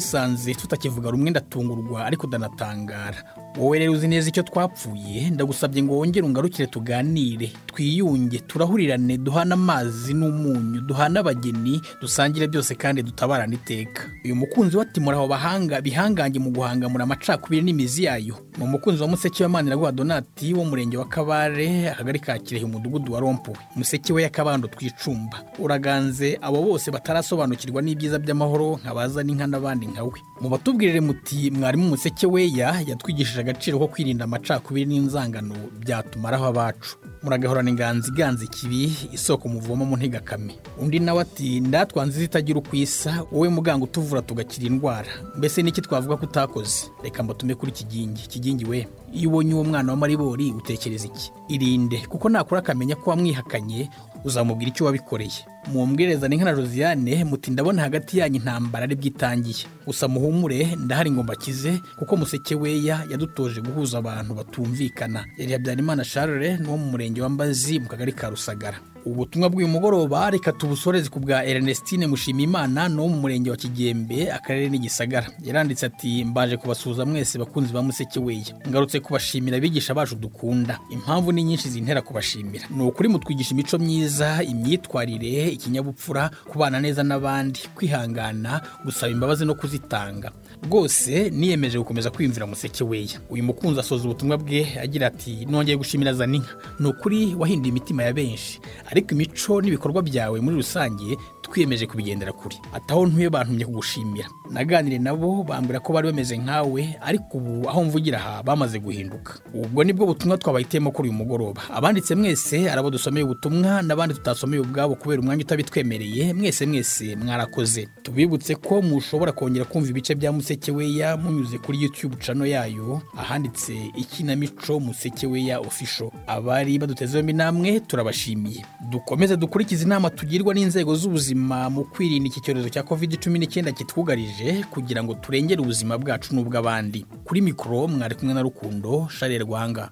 Nisanze 0.00 0.54
tutakivuga 0.54 1.10
rumwe 1.10 1.30
ndatungurwa 1.30 2.06
ariko 2.06 2.26
ndanatangara. 2.26 3.20
Wowe 3.58 3.78
rero 3.78 3.92
uzi 3.92 4.08
neza 4.08 4.28
icyo 4.28 4.42
twapfuye 4.42 5.30
ndagusabye 5.30 5.82
ngo 5.82 5.94
wongere 5.98 6.26
ungarukire 6.26 6.66
tuganire. 6.66 7.52
Twiyunge 7.66 8.38
turahurirane 8.38 9.18
duhane 9.18 9.54
amazi 9.54 10.14
n'umunyu 10.14 10.80
duhane 10.80 11.18
abageni 11.18 11.80
dusangire 12.00 12.48
byose 12.48 12.74
kandi 12.74 13.02
dutabarane 13.02 13.54
iteka. 13.54 14.02
Uyu 14.24 14.36
mukunzi 14.36 14.76
we 14.76 14.82
ati 14.82 15.00
muraho 15.00 15.28
bahanga 15.28 15.80
bihangange 15.80 16.38
mu 16.38 16.50
guhangamura 16.50 17.04
amacakubiri 17.04 17.62
n'imizi 17.62 18.04
yayo. 18.04 18.36
Ni 18.58 18.64
umukunzi 18.64 19.02
wa 19.02 19.08
museke 19.08 19.42
w'amanira 19.42 19.76
guha 19.76 19.92
donati 19.92 20.54
wo 20.54 20.64
murenge 20.64 20.96
wa 20.96 21.04
kabare 21.04 21.88
akagari 21.90 22.18
ka 22.18 22.38
kirehe 22.38 22.64
umudugudu 22.64 23.12
wa 23.12 23.20
rompuwe 23.20 23.56
museke 23.76 24.12
we 24.12 24.22
y'akabando 24.22 24.68
twicumba. 24.68 25.42
Uraganze 25.58 26.38
abo 26.42 26.62
bose 26.62 26.90
batarasobanukirwa 26.90 27.82
n'ibyiza 27.82 28.18
by'amahoro 28.18 28.80
nkabaza 28.82 29.22
n'inka 29.22 29.46
n'abandi 29.46 29.86
nkawe 29.86 30.18
mu 30.40 30.48
batubwirire 30.48 31.00
muti 31.00 31.50
mwarimu 31.50 31.88
museke 31.88 32.26
weya 32.26 32.82
yatwigishije 32.86 33.39
agaciro 33.40 33.78
ko 33.78 33.88
kwirinda 33.88 34.24
amacakubiri 34.24 34.86
n'inzangano 34.86 35.54
byatumaraho 35.80 36.46
abacu. 36.46 36.96
Muragahorana 37.22 37.70
inganzi 37.70 38.08
iganza 38.10 38.44
ikibi 38.44 38.96
isoko 39.12 39.48
muvoma 39.48 39.84
mu 39.84 39.96
ntigakame 39.96 40.56
undi 40.80 40.98
nawe 41.00 41.20
ati 41.22 41.60
ndatwanze 41.60 42.18
zitagira 42.20 42.58
uko 42.58 42.76
isa 42.76 43.24
wowe 43.32 43.48
muganga 43.48 43.84
utuvura 43.84 44.22
tugakira 44.22 44.66
indwara. 44.66 45.08
Mbese 45.36 45.62
niki 45.62 45.80
twavuga 45.80 46.16
ko 46.16 46.24
utakoze? 46.26 46.88
Reka 47.04 47.22
mbatume 47.22 47.54
kuri 47.54 47.72
kigingi. 47.72 48.22
Kigingi 48.28 48.64
we. 48.64 48.88
Iyo 49.12 49.28
ubonye 49.28 49.54
uwo 49.54 49.64
mwana 49.64 49.92
wa 49.92 49.96
maribori 49.98 50.52
utekereza 50.52 51.06
iki? 51.06 51.32
Irinde 51.48 51.98
kuko 52.08 52.28
nakura 52.28 52.60
akamenya 52.60 52.96
ko 52.96 53.10
wamwihakanye 53.10 53.90
uzamubwira 54.24 54.70
icyo 54.70 54.86
wabikoreye. 54.86 55.44
Mumbwireza 55.68 56.28
ni 56.28 56.36
nka 56.36 56.54
josiane 56.54 57.24
muti 57.24 57.50
ndabona 57.50 57.82
hagati 57.82 58.18
yanyu 58.18 58.36
intambara 58.36 58.84
ari 58.84 58.94
bwitangiye. 58.96 59.64
Gusa 59.86 60.08
muhumure 60.08 60.76
ndahari 60.84 61.10
ngo 61.10 61.22
mbakize 61.22 61.80
kuko 61.98 62.16
museke 62.16 62.54
weya 62.54 63.04
yadutoje 63.10 63.60
guhuza 63.60 63.98
abantu 63.98 64.34
batumvikana. 64.34 65.24
Yari 65.38 65.52
habyarimana 65.52 66.04
charles 66.04 66.60
n'uwo 66.60 66.76
mu 66.76 66.86
murenge 66.90 67.22
wa 67.22 67.28
mbazi 67.28 67.78
mu 67.80 67.88
kagari 67.88 68.12
ka 68.12 68.30
rusagara. 68.30 68.78
Ubutumwa 69.04 69.48
bw'uyu 69.48 69.68
mugoroba 69.68 70.30
reka 70.30 70.52
tubusoreze 70.52 71.08
ku 71.08 71.20
bwa 71.20 71.44
ernestine 71.44 72.06
mushimimana 72.06 72.88
no 72.88 73.08
mu 73.08 73.16
murenge 73.20 73.50
wa 73.50 73.56
kigembe 73.56 74.28
akarere 74.32 74.68
n'igisagara 74.68 75.26
yaranditse 75.44 75.86
ati 75.86 76.24
mbaje 76.24 76.56
kubasuhuza 76.56 77.06
mwese 77.06 77.38
bakunzi 77.38 77.72
ba 77.72 77.82
museke 77.82 78.20
weya. 78.20 78.52
Ngarutse 78.68 79.00
kubashimira 79.00 79.56
abigisha 79.56 79.94
bacu 79.94 80.14
dukunda. 80.16 80.78
Impamvu 80.90 81.32
ni 81.32 81.42
nyinshi 81.42 81.68
zintera 81.68 82.02
kubashimira. 82.02 82.64
Ni 82.70 82.82
ukuri 82.82 83.08
mutwigisha 83.08 83.50
imico 83.54 83.78
myiza 83.78 84.42
imyitwarire 84.42 85.49
ikinyabupfura 85.52 86.30
kubana 86.48 86.80
neza 86.80 87.02
n'abandi 87.02 87.60
kwihangana 87.74 88.60
gusaba 88.84 89.12
imbabazi 89.12 89.44
no 89.44 89.54
kuzitanga. 89.54 90.30
Rwose 90.66 91.30
niyemeje 91.30 91.78
gukomeza 91.78 92.10
kwiyumvira 92.10 92.46
museke 92.46 92.84
weya. 92.84 93.20
Uyu 93.30 93.44
mukunzi 93.44 93.80
asoza 93.80 94.04
ubutumwa 94.04 94.36
bwe 94.38 94.78
agira 94.82 95.06
ati 95.06 95.46
nongeye 95.46 95.76
gushimira 95.76 96.12
zaninka. 96.12 96.54
Ni 96.78 96.86
ukuri 96.88 97.34
wahinduye 97.38 97.68
imitima 97.70 98.02
ya 98.02 98.12
benshi. 98.12 98.60
Ariko 98.90 99.14
imico 99.14 99.60
n'ibikorwa 99.60 100.02
byawe 100.02 100.40
muri 100.40 100.56
rusange 100.56 101.16
twiyemeje 101.50 101.86
kubigendera 101.86 102.32
kure. 102.32 102.56
Ataho 102.72 103.06
ntuye 103.06 103.30
bantumye 103.30 103.64
kugushimira. 103.64 104.28
Naganire 104.50 104.98
nabo 104.98 105.42
bambwira 105.44 105.80
ko 105.80 105.92
bari 105.92 106.08
bameze 106.10 106.36
nkawe 106.38 106.96
ariko 107.00 107.38
ubu 107.38 107.68
aho 107.68 107.84
mvugira 107.84 108.18
aha 108.18 108.42
bamaze 108.42 108.78
guhinduka. 108.78 109.34
Ubwo 109.54 109.84
ni 109.84 109.92
bwo 109.92 110.06
butumwa 110.06 110.38
twabahitiyemo 110.38 110.90
kuri 110.90 111.08
uyu 111.08 111.18
mugoroba. 111.18 111.62
Abanditse 111.74 112.14
mwese 112.14 112.70
arabo 112.70 112.90
dusomeye 112.90 113.24
ubutumwa 113.24 113.82
n'abandi 113.82 114.14
tutasomeye 114.14 114.60
ubwabo 114.62 114.94
kubera 114.94 115.20
umwanya 115.22 115.44
utabitwemereye 115.44 116.34
mwese 116.34 116.66
mwese 116.66 117.16
mwarakoze. 117.16 117.88
Tubibutse 118.02 118.54
ko 118.54 118.82
mushobora 118.82 119.32
kongera 119.32 119.64
kumva 119.64 119.90
ibice 119.90 120.14
bya 120.14 120.32
museke 120.32 120.72
weya 120.72 121.16
munyuze 121.16 121.58
kuri 121.58 121.82
youtube 121.82 122.16
channel 122.20 122.46
yayo 122.48 123.02
ahanditse 123.18 123.74
ikinamico 123.96 124.80
museke 124.80 125.26
weya 125.26 125.60
official. 125.60 126.10
Abari 126.26 126.78
baduteze 126.78 127.18
yombi 127.18 127.32
namwe 127.32 127.80
turabashimiye. 127.80 128.64
Dukomeze 128.90 129.36
dukurikize 129.36 129.84
inama 129.84 130.10
tugirwa 130.10 130.54
n'inzego 130.54 130.94
z'ubuzima. 130.94 131.39
Mu 131.48 131.84
kwirinda 131.92 132.28
iki 132.28 132.40
cyorezo 132.44 132.68
cya 132.68 132.82
covid 132.82 133.16
cumi 133.22 133.38
n'icyenda 133.38 133.72
kitwugarije 133.72 134.64
kugira 134.70 135.00
ngo 135.02 135.14
turengere 135.22 135.60
ubuzima 135.62 135.94
bwacu 135.98 136.34
n'ubw'abandi. 136.34 137.06
Kuri 137.24 137.40
mikoro 137.40 137.88
mwari 137.88 138.14
kumwe 138.14 138.34
na 138.34 138.42
rukundo 138.42 139.08
share 139.16 139.38
rwanga. 139.38 139.90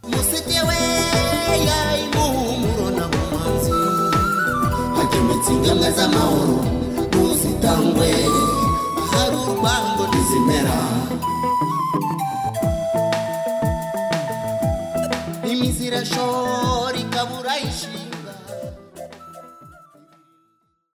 Imizi 15.50 15.86
irashoboka 15.86 16.77